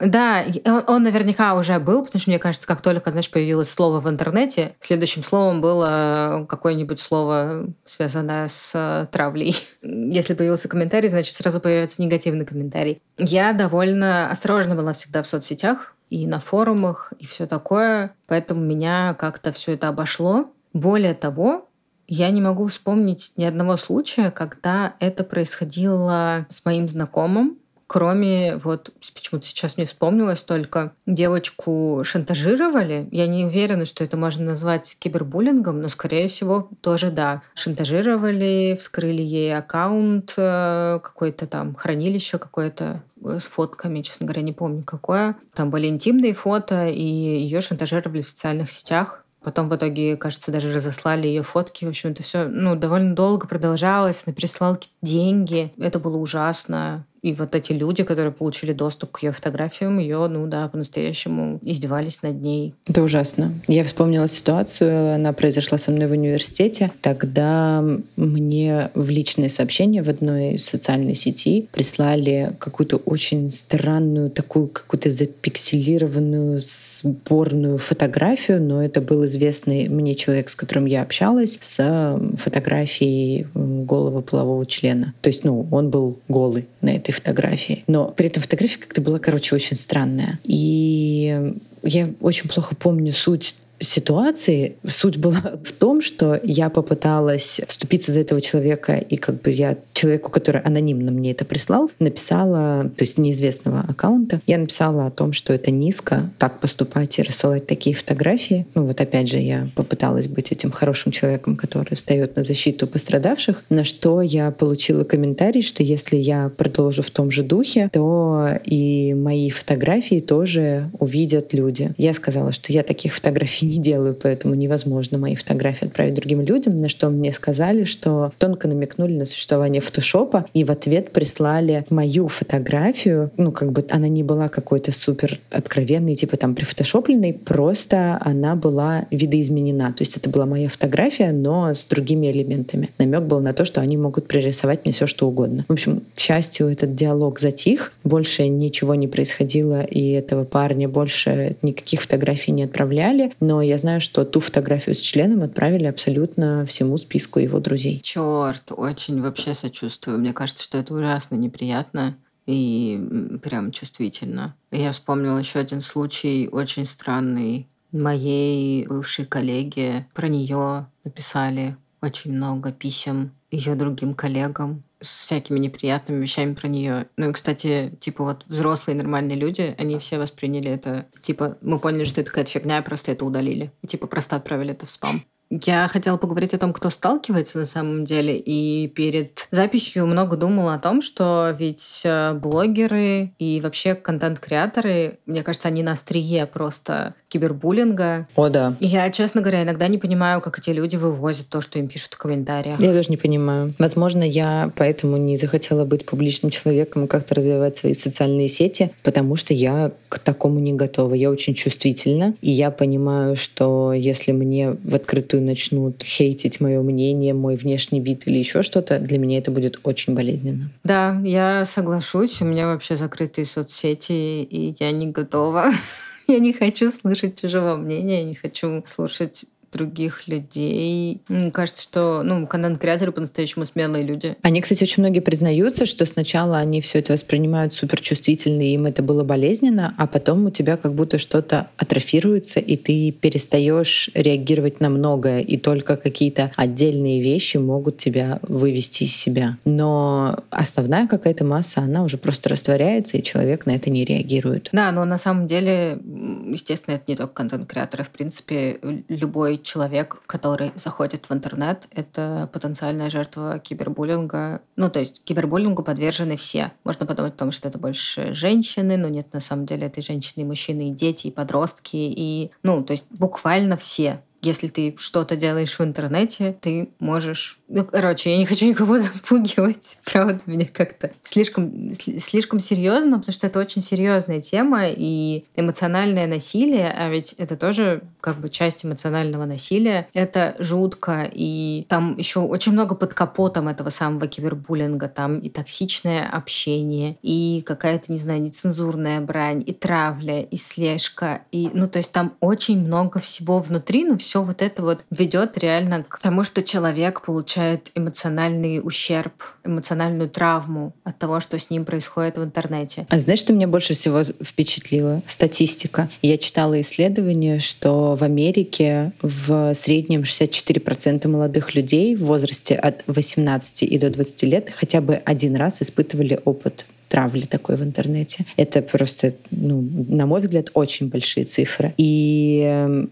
да, 0.00 0.44
он, 0.64 0.84
он 0.86 1.02
наверняка 1.02 1.54
уже 1.54 1.78
был, 1.78 2.04
потому 2.04 2.20
что, 2.20 2.30
мне 2.30 2.38
кажется, 2.38 2.66
как 2.66 2.80
только, 2.80 3.10
знаешь, 3.10 3.30
появилось 3.30 3.70
слово 3.70 4.00
в 4.00 4.08
интернете, 4.08 4.74
следующим 4.80 5.22
словом 5.22 5.60
было 5.60 6.46
какое-нибудь 6.48 7.00
слово, 7.00 7.66
связанное 7.84 8.48
с 8.48 8.72
э, 8.74 9.06
травлей. 9.12 9.56
Если 9.82 10.34
появился 10.34 10.68
комментарий, 10.68 11.08
значит, 11.08 11.34
сразу 11.34 11.60
появится 11.60 12.00
негативный 12.02 12.46
комментарий. 12.46 13.02
Я 13.18 13.52
довольно 13.52 14.30
осторожна 14.30 14.74
была 14.74 14.94
всегда 14.94 15.22
в 15.22 15.26
соцсетях 15.26 15.94
и 16.08 16.26
на 16.26 16.40
форумах, 16.40 17.12
и 17.18 17.26
все 17.26 17.46
такое, 17.46 18.14
поэтому 18.26 18.60
меня 18.60 19.14
как-то 19.14 19.52
все 19.52 19.74
это 19.74 19.88
обошло. 19.88 20.50
Более 20.72 21.14
того, 21.14 21.68
я 22.12 22.28
не 22.30 22.40
могу 22.40 22.66
вспомнить 22.66 23.32
ни 23.36 23.44
одного 23.44 23.76
случая, 23.76 24.32
когда 24.32 24.94
это 24.98 25.22
происходило 25.22 26.44
с 26.48 26.64
моим 26.64 26.88
знакомым, 26.88 27.59
Кроме, 27.92 28.56
вот 28.58 28.92
почему-то 29.16 29.48
сейчас 29.48 29.76
мне 29.76 29.84
вспомнилось 29.84 30.42
только, 30.42 30.92
девочку 31.06 32.02
шантажировали. 32.04 33.08
Я 33.10 33.26
не 33.26 33.44
уверена, 33.44 33.84
что 33.84 34.04
это 34.04 34.16
можно 34.16 34.44
назвать 34.44 34.96
кибербуллингом, 35.00 35.82
но, 35.82 35.88
скорее 35.88 36.28
всего, 36.28 36.68
тоже 36.82 37.10
да. 37.10 37.42
Шантажировали, 37.54 38.76
вскрыли 38.78 39.22
ей 39.22 39.56
аккаунт, 39.56 40.34
э, 40.36 41.00
какое-то 41.02 41.48
там 41.48 41.74
хранилище 41.74 42.38
какое-то 42.38 43.02
э, 43.24 43.40
с 43.40 43.48
фотками, 43.48 44.02
честно 44.02 44.24
говоря, 44.24 44.42
не 44.42 44.52
помню 44.52 44.84
какое. 44.84 45.34
Там 45.52 45.70
были 45.70 45.88
интимные 45.88 46.32
фото, 46.32 46.86
и 46.86 47.02
ее 47.02 47.60
шантажировали 47.60 48.20
в 48.20 48.28
социальных 48.28 48.70
сетях. 48.70 49.24
Потом 49.42 49.68
в 49.68 49.74
итоге, 49.74 50.16
кажется, 50.16 50.52
даже 50.52 50.72
разослали 50.72 51.26
ее 51.26 51.42
фотки. 51.42 51.86
В 51.86 51.88
общем, 51.88 52.10
это 52.10 52.22
все 52.22 52.46
ну, 52.46 52.76
довольно 52.76 53.16
долго 53.16 53.48
продолжалось. 53.48 54.22
Она 54.26 54.34
прислала 54.34 54.78
деньги. 55.02 55.72
Это 55.78 55.98
было 55.98 56.18
ужасно. 56.18 57.06
И 57.22 57.32
вот 57.34 57.54
эти 57.54 57.72
люди, 57.72 58.02
которые 58.02 58.32
получили 58.32 58.72
доступ 58.72 59.12
к 59.12 59.22
ее 59.22 59.32
фотографиям, 59.32 59.98
ее, 59.98 60.26
ну 60.28 60.46
да, 60.46 60.68
по-настоящему 60.68 61.58
издевались 61.62 62.22
над 62.22 62.40
ней. 62.40 62.74
Это 62.86 63.02
ужасно. 63.02 63.54
Я 63.68 63.84
вспомнила 63.84 64.28
ситуацию, 64.28 65.14
она 65.14 65.32
произошла 65.32 65.78
со 65.78 65.90
мной 65.90 66.08
в 66.08 66.12
университете. 66.12 66.90
Тогда 67.00 67.84
мне 68.16 68.90
в 68.94 69.10
личные 69.10 69.50
сообщения 69.50 70.02
в 70.02 70.08
одной 70.08 70.58
социальной 70.58 71.14
сети 71.14 71.68
прислали 71.72 72.56
какую-то 72.58 72.96
очень 72.96 73.50
странную, 73.50 74.30
такую 74.30 74.68
какую-то 74.68 75.10
запикселированную 75.10 76.60
сборную 76.60 77.78
фотографию, 77.78 78.62
но 78.62 78.82
это 78.82 79.00
был 79.00 79.24
известный 79.26 79.88
мне 79.88 80.14
человек, 80.14 80.48
с 80.48 80.56
которым 80.56 80.86
я 80.86 81.02
общалась, 81.02 81.58
с 81.60 82.20
фотографией 82.36 83.46
голого 83.54 84.20
полового 84.20 84.66
члена. 84.66 85.14
То 85.20 85.28
есть, 85.28 85.44
ну, 85.44 85.66
он 85.70 85.90
был 85.90 86.18
голый 86.28 86.66
на 86.80 86.90
этой 86.94 87.09
этой 87.10 87.12
фотографии. 87.12 87.84
Но 87.86 88.06
при 88.06 88.26
этом 88.26 88.42
фотография 88.42 88.78
как-то 88.78 89.00
была, 89.00 89.18
короче, 89.18 89.54
очень 89.54 89.76
странная. 89.76 90.38
И 90.44 91.54
я 91.82 92.08
очень 92.20 92.48
плохо 92.48 92.74
помню 92.74 93.12
суть 93.12 93.56
ситуации 93.80 94.76
суть 94.86 95.16
была 95.16 95.40
в 95.64 95.72
том, 95.72 96.00
что 96.00 96.38
я 96.42 96.70
попыталась 96.70 97.60
вступиться 97.66 98.12
за 98.12 98.20
этого 98.20 98.40
человека, 98.40 98.96
и 98.96 99.16
как 99.16 99.42
бы 99.42 99.50
я 99.50 99.76
человеку, 99.92 100.30
который 100.30 100.60
анонимно 100.60 101.10
мне 101.10 101.32
это 101.32 101.44
прислал, 101.44 101.90
написала, 101.98 102.90
то 102.96 103.04
есть 103.04 103.18
неизвестного 103.18 103.80
аккаунта, 103.80 104.40
я 104.46 104.58
написала 104.58 105.06
о 105.06 105.10
том, 105.10 105.32
что 105.32 105.52
это 105.52 105.70
низко 105.70 106.30
так 106.38 106.60
поступать 106.60 107.18
и 107.18 107.22
рассылать 107.22 107.66
такие 107.66 107.94
фотографии. 107.96 108.66
Ну 108.74 108.86
вот 108.86 109.00
опять 109.00 109.28
же 109.28 109.38
я 109.38 109.68
попыталась 109.74 110.28
быть 110.28 110.52
этим 110.52 110.70
хорошим 110.70 111.12
человеком, 111.12 111.56
который 111.56 111.94
встает 111.94 112.36
на 112.36 112.44
защиту 112.44 112.86
пострадавших, 112.86 113.64
на 113.70 113.84
что 113.84 114.22
я 114.22 114.50
получила 114.50 115.04
комментарий, 115.04 115.62
что 115.62 115.82
если 115.82 116.16
я 116.16 116.50
продолжу 116.56 117.02
в 117.02 117.10
том 117.10 117.30
же 117.30 117.42
духе, 117.42 117.90
то 117.92 118.48
и 118.64 119.14
мои 119.14 119.50
фотографии 119.50 120.20
тоже 120.20 120.90
увидят 120.98 121.52
люди. 121.52 121.92
Я 121.96 122.12
сказала, 122.12 122.52
что 122.52 122.72
я 122.72 122.82
таких 122.82 123.14
фотографий 123.14 123.69
не 123.70 123.78
делаю, 123.78 124.14
поэтому 124.14 124.54
невозможно 124.54 125.18
мои 125.18 125.34
фотографии 125.34 125.86
отправить 125.86 126.14
другим 126.14 126.40
людям, 126.40 126.80
на 126.80 126.88
что 126.88 127.08
мне 127.08 127.32
сказали, 127.32 127.84
что 127.84 128.32
тонко 128.38 128.68
намекнули 128.68 129.14
на 129.14 129.24
существование 129.24 129.80
фотошопа 129.80 130.46
и 130.54 130.64
в 130.64 130.70
ответ 130.70 131.12
прислали 131.12 131.84
мою 131.90 132.28
фотографию, 132.28 133.30
ну 133.36 133.52
как 133.52 133.72
бы 133.72 133.84
она 133.90 134.08
не 134.08 134.22
была 134.22 134.48
какой-то 134.48 134.92
супер 134.92 135.38
откровенной, 135.50 136.14
типа 136.14 136.36
там 136.36 136.54
прифотошопленной, 136.54 137.32
просто 137.32 138.20
она 138.24 138.56
была 138.56 139.06
видоизменена. 139.10 139.92
То 139.92 140.02
есть 140.02 140.16
это 140.16 140.28
была 140.28 140.46
моя 140.46 140.68
фотография, 140.68 141.32
но 141.32 141.72
с 141.74 141.84
другими 141.84 142.30
элементами. 142.30 142.90
Намек 142.98 143.22
был 143.22 143.40
на 143.40 143.52
то, 143.52 143.64
что 143.64 143.80
они 143.80 143.96
могут 143.96 144.26
пририсовать 144.26 144.84
мне 144.84 144.92
все, 144.92 145.06
что 145.06 145.28
угодно. 145.28 145.64
В 145.68 145.72
общем, 145.72 146.02
к 146.14 146.18
счастью, 146.18 146.68
этот 146.68 146.94
диалог 146.94 147.38
затих, 147.38 147.92
больше 148.04 148.48
ничего 148.48 148.94
не 148.94 149.08
происходило, 149.08 149.82
и 149.82 150.10
этого 150.10 150.44
парня 150.44 150.88
больше 150.88 151.56
никаких 151.62 152.02
фотографий 152.02 152.52
не 152.52 152.64
отправляли, 152.64 153.32
но 153.40 153.59
я 153.62 153.78
знаю, 153.78 154.00
что 154.00 154.24
ту 154.24 154.40
фотографию 154.40 154.94
с 154.94 155.00
членом 155.00 155.42
отправили 155.42 155.84
абсолютно 155.84 156.64
всему 156.66 156.96
списку 156.98 157.38
его 157.38 157.60
друзей. 157.60 158.00
Черт, 158.02 158.70
очень 158.70 159.20
вообще 159.20 159.54
сочувствую. 159.54 160.18
Мне 160.18 160.32
кажется, 160.32 160.64
что 160.64 160.78
это 160.78 160.94
ужасно 160.94 161.34
неприятно 161.36 162.16
и 162.46 163.38
прям 163.42 163.70
чувствительно. 163.70 164.56
Я 164.70 164.92
вспомнила 164.92 165.38
еще 165.38 165.58
один 165.58 165.82
случай 165.82 166.48
очень 166.50 166.86
странный. 166.86 167.68
Моей 167.92 168.86
бывшей 168.86 169.24
коллеге 169.24 170.06
про 170.14 170.28
нее 170.28 170.86
написали 171.04 171.76
очень 172.02 172.32
много 172.32 172.72
писем 172.72 173.32
ее 173.50 173.74
другим 173.74 174.14
коллегам 174.14 174.84
с 175.00 175.24
всякими 175.24 175.58
неприятными 175.58 176.22
вещами 176.22 176.54
про 176.54 176.68
нее. 176.68 177.06
Ну 177.16 177.30
и, 177.30 177.32
кстати, 177.32 177.92
типа 178.00 178.24
вот 178.24 178.44
взрослые 178.46 178.96
нормальные 178.96 179.38
люди, 179.38 179.74
они 179.78 179.98
все 179.98 180.18
восприняли 180.18 180.70
это, 180.70 181.06
типа, 181.22 181.58
мы 181.62 181.78
поняли, 181.78 182.04
что 182.04 182.20
это 182.20 182.30
какая-то 182.30 182.50
фигня, 182.50 182.78
и 182.78 182.84
просто 182.84 183.12
это 183.12 183.24
удалили. 183.24 183.72
И, 183.82 183.86
типа, 183.86 184.06
просто 184.06 184.36
отправили 184.36 184.72
это 184.72 184.86
в 184.86 184.90
спам. 184.90 185.24
Я 185.52 185.88
хотела 185.88 186.16
поговорить 186.16 186.54
о 186.54 186.58
том, 186.58 186.72
кто 186.72 186.90
сталкивается 186.90 187.58
на 187.58 187.66
самом 187.66 188.04
деле, 188.04 188.36
и 188.36 188.86
перед 188.86 189.48
записью 189.50 190.06
много 190.06 190.36
думала 190.36 190.74
о 190.74 190.78
том, 190.78 191.02
что 191.02 191.52
ведь 191.58 192.02
э, 192.04 192.34
блогеры 192.34 193.34
и 193.40 193.60
вообще 193.60 193.96
контент-креаторы, 193.96 195.18
мне 195.26 195.42
кажется, 195.42 195.66
они 195.66 195.82
на 195.82 195.92
острие 195.92 196.46
просто 196.46 197.16
кибербуллинга. 197.30 198.26
О, 198.34 198.48
да. 198.48 198.76
Я, 198.80 199.08
честно 199.10 199.40
говоря, 199.40 199.62
иногда 199.62 199.88
не 199.88 199.98
понимаю, 199.98 200.40
как 200.40 200.58
эти 200.58 200.70
люди 200.70 200.96
вывозят 200.96 201.48
то, 201.48 201.60
что 201.60 201.78
им 201.78 201.88
пишут 201.88 202.14
в 202.14 202.18
комментариях. 202.18 202.80
Я 202.80 202.92
тоже 202.92 203.08
не 203.08 203.16
понимаю. 203.16 203.72
Возможно, 203.78 204.22
я 204.22 204.70
поэтому 204.76 205.16
не 205.16 205.36
захотела 205.36 205.84
быть 205.84 206.04
публичным 206.04 206.50
человеком 206.50 207.04
и 207.04 207.06
как-то 207.06 207.36
развивать 207.36 207.76
свои 207.76 207.94
социальные 207.94 208.48
сети, 208.48 208.90
потому 209.04 209.36
что 209.36 209.54
я 209.54 209.92
к 210.08 210.18
такому 210.18 210.58
не 210.58 210.72
готова. 210.72 211.14
Я 211.14 211.30
очень 211.30 211.54
чувствительна, 211.54 212.34
и 212.42 212.50
я 212.50 212.70
понимаю, 212.72 213.36
что 213.36 213.92
если 213.92 214.32
мне 214.32 214.76
в 214.82 214.94
открытую 214.94 215.44
начнут 215.44 216.02
хейтить 216.02 216.60
мое 216.60 216.82
мнение, 216.82 217.32
мой 217.32 217.54
внешний 217.54 218.00
вид 218.00 218.26
или 218.26 218.38
еще 218.38 218.62
что-то, 218.62 218.98
для 218.98 219.18
меня 219.18 219.38
это 219.38 219.52
будет 219.52 219.78
очень 219.84 220.14
болезненно. 220.14 220.70
Да, 220.82 221.20
я 221.24 221.64
соглашусь. 221.64 222.42
У 222.42 222.44
меня 222.44 222.66
вообще 222.66 222.96
закрытые 222.96 223.44
соцсети, 223.44 224.42
и 224.42 224.74
я 224.80 224.90
не 224.90 225.06
готова. 225.06 225.70
Я 226.30 226.38
не 226.38 226.52
хочу 226.52 226.92
слышать 226.92 227.40
чужого 227.40 227.74
мнения, 227.74 228.20
я 228.20 228.24
не 228.24 228.36
хочу 228.36 228.82
слушать 228.86 229.46
других 229.72 230.26
людей. 230.26 231.22
Мне 231.28 231.50
кажется, 231.50 231.82
что 231.82 232.22
ну, 232.24 232.46
контент-креаторы 232.46 233.12
по-настоящему 233.12 233.64
смелые 233.64 234.04
люди. 234.04 234.36
Они, 234.42 234.60
кстати, 234.60 234.82
очень 234.82 235.02
многие 235.02 235.20
признаются, 235.20 235.86
что 235.86 236.06
сначала 236.06 236.58
они 236.58 236.80
все 236.80 236.98
это 236.98 237.12
воспринимают 237.12 237.72
суперчувствительно, 237.72 238.62
и 238.62 238.74
им 238.74 238.86
это 238.86 239.02
было 239.02 239.22
болезненно, 239.22 239.94
а 239.96 240.06
потом 240.06 240.46
у 240.46 240.50
тебя 240.50 240.76
как 240.76 240.94
будто 240.94 241.18
что-то 241.18 241.68
атрофируется, 241.76 242.60
и 242.60 242.76
ты 242.76 243.12
перестаешь 243.12 244.10
реагировать 244.14 244.80
на 244.80 244.88
многое, 244.88 245.40
и 245.40 245.56
только 245.56 245.96
какие-то 245.96 246.50
отдельные 246.56 247.22
вещи 247.22 247.56
могут 247.56 247.96
тебя 247.96 248.40
вывести 248.42 249.04
из 249.04 249.16
себя. 249.16 249.56
Но 249.64 250.36
основная 250.50 251.06
какая-то 251.06 251.44
масса, 251.44 251.80
она 251.80 252.02
уже 252.02 252.18
просто 252.18 252.48
растворяется, 252.48 253.16
и 253.16 253.22
человек 253.22 253.66
на 253.66 253.72
это 253.72 253.90
не 253.90 254.04
реагирует. 254.04 254.68
Да, 254.72 254.90
но 254.90 255.04
на 255.04 255.18
самом 255.18 255.46
деле, 255.46 255.98
естественно, 256.46 256.96
это 256.96 257.04
не 257.06 257.16
только 257.16 257.34
контент-креаторы. 257.34 258.04
В 258.04 258.10
принципе, 258.10 258.78
любой 259.08 259.59
человек, 259.62 260.22
который 260.26 260.72
заходит 260.76 261.26
в 261.26 261.32
интернет, 261.32 261.86
это 261.90 262.48
потенциальная 262.52 263.10
жертва 263.10 263.58
кибербуллинга. 263.58 264.60
Ну, 264.76 264.90
то 264.90 265.00
есть 265.00 265.22
кибербуллингу 265.24 265.82
подвержены 265.82 266.36
все. 266.36 266.72
Можно 266.84 267.06
подумать 267.06 267.34
о 267.34 267.38
том, 267.38 267.50
что 267.50 267.68
это 267.68 267.78
больше 267.78 268.34
женщины, 268.34 268.96
но 268.96 269.08
нет, 269.08 269.32
на 269.32 269.40
самом 269.40 269.66
деле 269.66 269.86
это 269.86 270.00
и 270.00 270.02
женщины, 270.02 270.42
и 270.42 270.46
мужчины, 270.46 270.90
и 270.90 270.92
дети, 270.92 271.28
и 271.28 271.32
подростки, 271.32 271.96
и, 271.96 272.50
ну, 272.62 272.82
то 272.82 272.92
есть 272.92 273.06
буквально 273.10 273.76
все 273.76 274.22
если 274.42 274.68
ты 274.68 274.94
что-то 274.98 275.36
делаешь 275.36 275.78
в 275.78 275.82
интернете, 275.82 276.56
ты 276.60 276.90
можешь... 276.98 277.58
Ну, 277.68 277.84
короче, 277.84 278.30
я 278.30 278.38
не 278.38 278.46
хочу 278.46 278.66
никого 278.66 278.98
запугивать. 278.98 279.98
Правда, 280.04 280.40
мне 280.46 280.64
как-то 280.64 281.12
слишком, 281.22 281.92
слишком 281.92 282.60
серьезно, 282.60 283.18
потому 283.18 283.32
что 283.32 283.46
это 283.46 283.58
очень 283.58 283.82
серьезная 283.82 284.40
тема, 284.40 284.86
и 284.88 285.44
эмоциональное 285.56 286.26
насилие, 286.26 286.90
а 286.90 287.10
ведь 287.10 287.34
это 287.34 287.56
тоже 287.56 288.02
как 288.20 288.38
бы 288.40 288.48
часть 288.48 288.84
эмоционального 288.84 289.44
насилия. 289.44 290.08
Это 290.14 290.56
жутко, 290.58 291.30
и 291.32 291.86
там 291.88 292.16
еще 292.16 292.40
очень 292.40 292.72
много 292.72 292.94
под 292.94 293.14
капотом 293.14 293.68
этого 293.68 293.90
самого 293.90 294.26
кибербуллинга. 294.26 295.08
Там 295.08 295.38
и 295.38 295.48
токсичное 295.48 296.26
общение, 296.26 297.18
и 297.22 297.62
какая-то, 297.66 298.12
не 298.12 298.18
знаю, 298.18 298.40
нецензурная 298.40 299.20
брань, 299.20 299.62
и 299.66 299.72
травля, 299.72 300.40
и 300.42 300.56
слежка, 300.56 301.42
и, 301.52 301.70
ну, 301.72 301.88
то 301.88 301.98
есть 301.98 302.12
там 302.12 302.34
очень 302.40 302.80
много 302.80 303.20
всего 303.20 303.58
внутри, 303.58 304.04
но 304.04 304.16
все 304.16 304.29
все 304.30 304.44
вот 304.44 304.62
это 304.62 304.82
вот 304.82 305.00
ведет 305.10 305.58
реально 305.58 306.04
к 306.04 306.20
тому, 306.20 306.44
что 306.44 306.62
человек 306.62 307.20
получает 307.22 307.90
эмоциональный 307.96 308.80
ущерб, 308.80 309.32
эмоциональную 309.64 310.30
травму 310.30 310.92
от 311.02 311.18
того, 311.18 311.40
что 311.40 311.58
с 311.58 311.68
ним 311.68 311.84
происходит 311.84 312.38
в 312.38 312.44
интернете. 312.44 313.08
А 313.08 313.18
знаешь, 313.18 313.40
что 313.40 313.52
меня 313.52 313.66
больше 313.66 313.94
всего 313.94 314.22
впечатлило? 314.22 315.20
Статистика. 315.26 316.08
Я 316.22 316.38
читала 316.38 316.80
исследование, 316.80 317.58
что 317.58 318.14
в 318.14 318.22
Америке 318.22 319.12
в 319.20 319.74
среднем 319.74 320.20
64% 320.20 321.26
молодых 321.26 321.74
людей 321.74 322.14
в 322.14 322.26
возрасте 322.26 322.76
от 322.76 323.02
18 323.08 323.82
и 323.82 323.98
до 323.98 324.10
20 324.10 324.42
лет 324.44 324.70
хотя 324.72 325.00
бы 325.00 325.14
один 325.24 325.56
раз 325.56 325.82
испытывали 325.82 326.40
опыт 326.44 326.86
травли 327.10 327.42
такой 327.42 327.76
в 327.76 327.82
интернете. 327.82 328.46
Это 328.56 328.80
просто, 328.82 329.34
ну, 329.50 329.84
на 330.08 330.26
мой 330.26 330.40
взгляд, 330.40 330.70
очень 330.74 331.08
большие 331.08 331.44
цифры. 331.44 331.92
И 331.98 332.62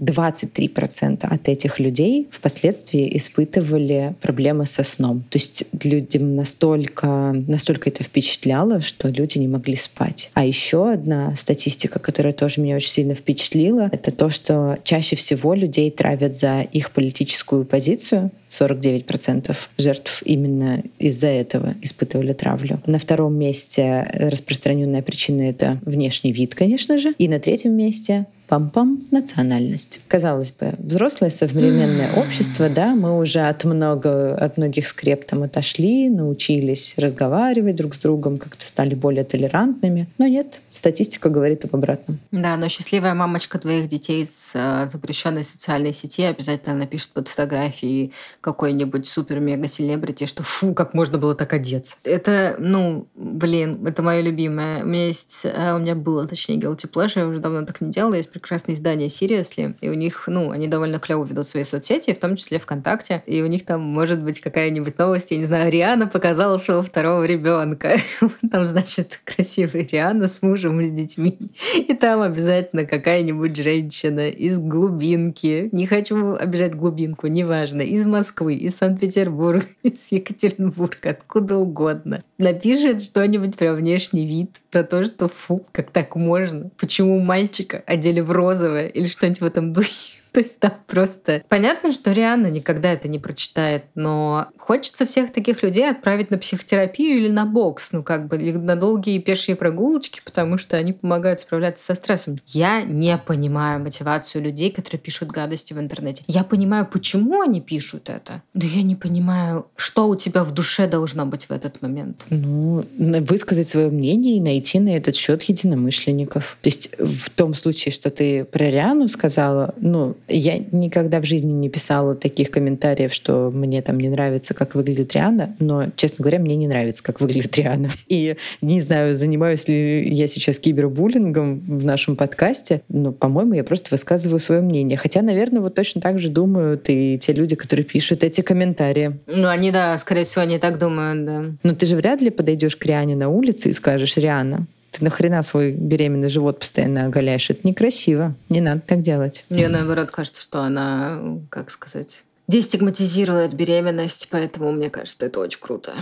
23% 0.00 1.18
эм, 1.26 1.32
от 1.32 1.48
этих 1.48 1.80
людей 1.80 2.28
впоследствии 2.30 3.16
испытывали 3.16 4.14
проблемы 4.20 4.66
со 4.66 4.84
сном. 4.84 5.24
То 5.30 5.38
есть 5.38 5.64
людям 5.82 6.36
настолько, 6.36 7.34
настолько 7.48 7.90
это 7.90 8.04
впечатляло, 8.04 8.80
что 8.80 9.08
люди 9.08 9.38
не 9.38 9.48
могли 9.48 9.74
спать. 9.74 10.30
А 10.34 10.44
еще 10.44 10.92
одна 10.92 11.34
статистика, 11.34 11.98
которая 11.98 12.32
тоже 12.32 12.60
меня 12.60 12.76
очень 12.76 12.90
сильно 12.90 13.14
впечатлила, 13.14 13.88
это 13.92 14.12
то, 14.12 14.30
что 14.30 14.78
чаще 14.84 15.16
всего 15.16 15.54
людей 15.54 15.90
травят 15.90 16.36
за 16.36 16.60
их 16.60 16.92
политическую 16.92 17.64
позицию. 17.64 18.30
49% 18.48 19.56
жертв 19.78 20.22
именно 20.24 20.82
из-за 20.98 21.28
этого 21.28 21.74
испытывали 21.82 22.32
травлю. 22.32 22.80
На 22.86 22.98
втором 22.98 23.34
месте 23.34 24.10
распространенная 24.14 25.02
причина— 25.02 25.42
это 25.50 25.78
внешний 25.84 26.32
вид, 26.32 26.54
конечно 26.54 26.98
же. 26.98 27.14
И 27.18 27.28
на 27.28 27.38
третьем 27.38 27.74
месте 27.74 28.26
пам-пам, 28.48 29.04
национальность. 29.10 30.00
Казалось 30.08 30.52
бы, 30.52 30.72
взрослое 30.78 31.30
современное 31.30 32.08
общество, 32.16 32.68
да, 32.68 32.94
мы 32.94 33.18
уже 33.18 33.40
от, 33.40 33.64
много, 33.64 34.34
от 34.34 34.56
многих 34.56 34.86
скреп 34.86 35.26
там 35.26 35.42
отошли, 35.42 36.08
научились 36.08 36.94
разговаривать 36.96 37.76
друг 37.76 37.94
с 37.94 37.98
другом, 37.98 38.38
как-то 38.38 38.66
стали 38.66 38.94
более 38.94 39.24
толерантными. 39.24 40.06
Но 40.16 40.26
нет, 40.26 40.60
статистика 40.78 41.28
говорит 41.28 41.64
об 41.64 41.74
обратном. 41.74 42.18
Да, 42.30 42.56
но 42.56 42.68
счастливая 42.68 43.14
мамочка 43.14 43.58
твоих 43.58 43.88
детей 43.88 44.24
с 44.24 44.52
э, 44.54 44.88
запрещенной 44.90 45.44
социальной 45.44 45.92
сети 45.92 46.22
обязательно 46.22 46.76
напишет 46.76 47.10
под 47.10 47.28
фотографией 47.28 48.12
какой-нибудь 48.40 49.06
супер-мега-селебрити, 49.06 50.26
что 50.26 50.42
фу, 50.42 50.74
как 50.74 50.94
можно 50.94 51.18
было 51.18 51.34
так 51.34 51.52
одеться. 51.52 51.96
Это, 52.04 52.56
ну, 52.58 53.06
блин, 53.14 53.86
это 53.86 54.02
мое 54.02 54.20
любимое. 54.20 54.82
У 54.82 54.86
меня 54.86 55.06
есть, 55.06 55.42
э, 55.44 55.74
у 55.74 55.78
меня 55.78 55.94
было, 55.94 56.26
точнее, 56.26 56.58
guilty 56.58 56.90
pleasure, 56.90 57.20
я 57.20 57.26
уже 57.26 57.40
давно 57.40 57.64
так 57.66 57.80
не 57.80 57.90
делала, 57.90 58.14
есть 58.14 58.30
прекрасное 58.30 58.74
издание 58.74 59.08
Seriously, 59.08 59.74
и 59.80 59.88
у 59.88 59.94
них, 59.94 60.24
ну, 60.26 60.50
они 60.50 60.68
довольно 60.68 60.98
клево 60.98 61.24
ведут 61.24 61.48
свои 61.48 61.64
соцсети, 61.64 62.14
в 62.14 62.18
том 62.18 62.36
числе 62.36 62.58
ВКонтакте, 62.58 63.22
и 63.26 63.42
у 63.42 63.46
них 63.46 63.64
там 63.64 63.80
может 63.80 64.22
быть 64.22 64.40
какая-нибудь 64.40 64.98
новость, 64.98 65.30
я 65.30 65.38
не 65.38 65.44
знаю, 65.44 65.70
Риана 65.70 66.06
показала 66.06 66.58
своего 66.58 66.82
второго 66.82 67.24
ребенка. 67.24 67.96
Там, 68.50 68.66
значит, 68.66 69.20
красивая 69.24 69.86
Риана 69.86 70.28
с 70.28 70.42
мужем 70.42 70.67
и 70.80 70.84
с 70.84 70.90
детьми. 70.90 71.38
И 71.76 71.94
там 71.94 72.20
обязательно 72.20 72.84
какая-нибудь 72.84 73.56
женщина 73.56 74.28
из 74.28 74.58
глубинки. 74.58 75.68
Не 75.72 75.86
хочу 75.86 76.34
обижать 76.34 76.74
глубинку, 76.74 77.26
неважно. 77.26 77.82
Из 77.82 78.04
Москвы, 78.06 78.54
из 78.54 78.76
Санкт-Петербурга, 78.76 79.66
из 79.82 80.12
Екатеринбурга, 80.12 81.10
откуда 81.10 81.56
угодно. 81.56 82.22
Напишет 82.38 83.02
что-нибудь 83.02 83.56
про 83.56 83.72
внешний 83.72 84.26
вид, 84.26 84.50
про 84.70 84.84
то, 84.84 85.04
что 85.04 85.28
фу, 85.28 85.64
как 85.72 85.90
так 85.90 86.16
можно? 86.16 86.70
Почему 86.78 87.18
мальчика 87.20 87.82
одели 87.86 88.20
в 88.20 88.30
розовое 88.30 88.86
или 88.88 89.06
что-нибудь 89.06 89.40
в 89.40 89.46
этом 89.46 89.72
духе? 89.72 90.17
То 90.38 90.42
есть 90.42 90.60
там 90.60 90.74
просто... 90.86 91.42
Понятно, 91.48 91.90
что 91.90 92.12
Рианна 92.12 92.46
никогда 92.46 92.92
это 92.92 93.08
не 93.08 93.18
прочитает, 93.18 93.86
но 93.96 94.46
хочется 94.56 95.04
всех 95.04 95.32
таких 95.32 95.64
людей 95.64 95.90
отправить 95.90 96.30
на 96.30 96.38
психотерапию 96.38 97.18
или 97.18 97.28
на 97.28 97.44
бокс, 97.44 97.90
ну 97.90 98.04
как 98.04 98.28
бы, 98.28 98.36
или 98.36 98.52
на 98.52 98.76
долгие 98.76 99.18
пешие 99.18 99.56
прогулочки, 99.56 100.20
потому 100.24 100.56
что 100.56 100.76
они 100.76 100.92
помогают 100.92 101.40
справляться 101.40 101.84
со 101.84 101.96
стрессом. 101.96 102.38
Я 102.46 102.82
не 102.82 103.18
понимаю 103.18 103.80
мотивацию 103.80 104.44
людей, 104.44 104.70
которые 104.70 105.00
пишут 105.00 105.30
гадости 105.30 105.72
в 105.72 105.80
интернете. 105.80 106.22
Я 106.28 106.44
понимаю, 106.44 106.86
почему 106.86 107.40
они 107.40 107.60
пишут 107.60 108.08
это, 108.08 108.40
но 108.54 108.64
я 108.64 108.84
не 108.84 108.94
понимаю, 108.94 109.66
что 109.74 110.06
у 110.06 110.14
тебя 110.14 110.44
в 110.44 110.52
душе 110.52 110.86
должно 110.86 111.26
быть 111.26 111.46
в 111.46 111.50
этот 111.50 111.82
момент. 111.82 112.26
Ну, 112.30 112.86
высказать 112.96 113.66
свое 113.66 113.90
мнение 113.90 114.36
и 114.36 114.40
найти 114.40 114.78
на 114.78 114.96
этот 114.96 115.16
счет 115.16 115.42
единомышленников. 115.42 116.58
То 116.62 116.68
есть 116.68 116.90
в 116.96 117.28
том 117.30 117.54
случае, 117.54 117.90
что 117.90 118.10
ты 118.10 118.44
про 118.44 118.70
Риану 118.70 119.08
сказала, 119.08 119.74
ну, 119.80 120.14
я 120.28 120.58
никогда 120.72 121.20
в 121.20 121.24
жизни 121.24 121.52
не 121.52 121.68
писала 121.68 122.14
таких 122.14 122.50
комментариев, 122.50 123.12
что 123.12 123.50
мне 123.50 123.82
там 123.82 123.98
не 123.98 124.08
нравится, 124.08 124.54
как 124.54 124.74
выглядит 124.74 125.14
Риана, 125.14 125.56
но, 125.58 125.86
честно 125.96 126.22
говоря, 126.22 126.38
мне 126.38 126.56
не 126.56 126.66
нравится, 126.66 127.02
как 127.02 127.20
выглядит 127.20 127.56
Риана. 127.56 127.90
И 128.08 128.36
не 128.60 128.80
знаю, 128.80 129.14
занимаюсь 129.14 129.66
ли 129.68 130.08
я 130.08 130.26
сейчас 130.26 130.58
кибербуллингом 130.58 131.60
в 131.60 131.84
нашем 131.84 132.16
подкасте, 132.16 132.82
но, 132.88 133.12
по-моему, 133.12 133.54
я 133.54 133.64
просто 133.64 133.88
высказываю 133.90 134.38
свое 134.38 134.60
мнение. 134.60 134.96
Хотя, 134.96 135.22
наверное, 135.22 135.60
вот 135.60 135.74
точно 135.74 136.00
так 136.00 136.18
же 136.18 136.28
думают 136.28 136.88
и 136.88 137.18
те 137.18 137.32
люди, 137.32 137.56
которые 137.56 137.84
пишут 137.84 138.24
эти 138.24 138.40
комментарии. 138.40 139.18
Ну, 139.26 139.48
они, 139.48 139.70
да, 139.70 139.96
скорее 139.98 140.24
всего, 140.24 140.42
они 140.42 140.58
так 140.58 140.78
думают, 140.78 141.24
да. 141.24 141.44
Но 141.62 141.74
ты 141.74 141.86
же 141.86 141.96
вряд 141.96 142.22
ли 142.22 142.30
подойдешь 142.30 142.76
к 142.76 142.84
Риане 142.84 143.16
на 143.16 143.28
улице 143.28 143.70
и 143.70 143.72
скажешь, 143.72 144.16
Риана, 144.16 144.66
ты 144.90 145.04
нахрена 145.04 145.42
свой 145.42 145.72
беременный 145.72 146.28
живот 146.28 146.60
постоянно 146.60 147.06
оголяешь? 147.06 147.50
Это 147.50 147.66
некрасиво. 147.66 148.34
Не 148.48 148.60
надо 148.60 148.80
так 148.80 149.00
делать. 149.00 149.44
Мне, 149.48 149.68
наоборот, 149.68 150.10
кажется, 150.10 150.42
что 150.42 150.62
она, 150.62 151.20
как 151.50 151.70
сказать, 151.70 152.22
дестигматизирует 152.48 153.54
беременность, 153.54 154.28
поэтому 154.30 154.72
мне 154.72 154.90
кажется, 154.90 155.26
это 155.26 155.40
очень 155.40 155.60
круто. 155.60 155.92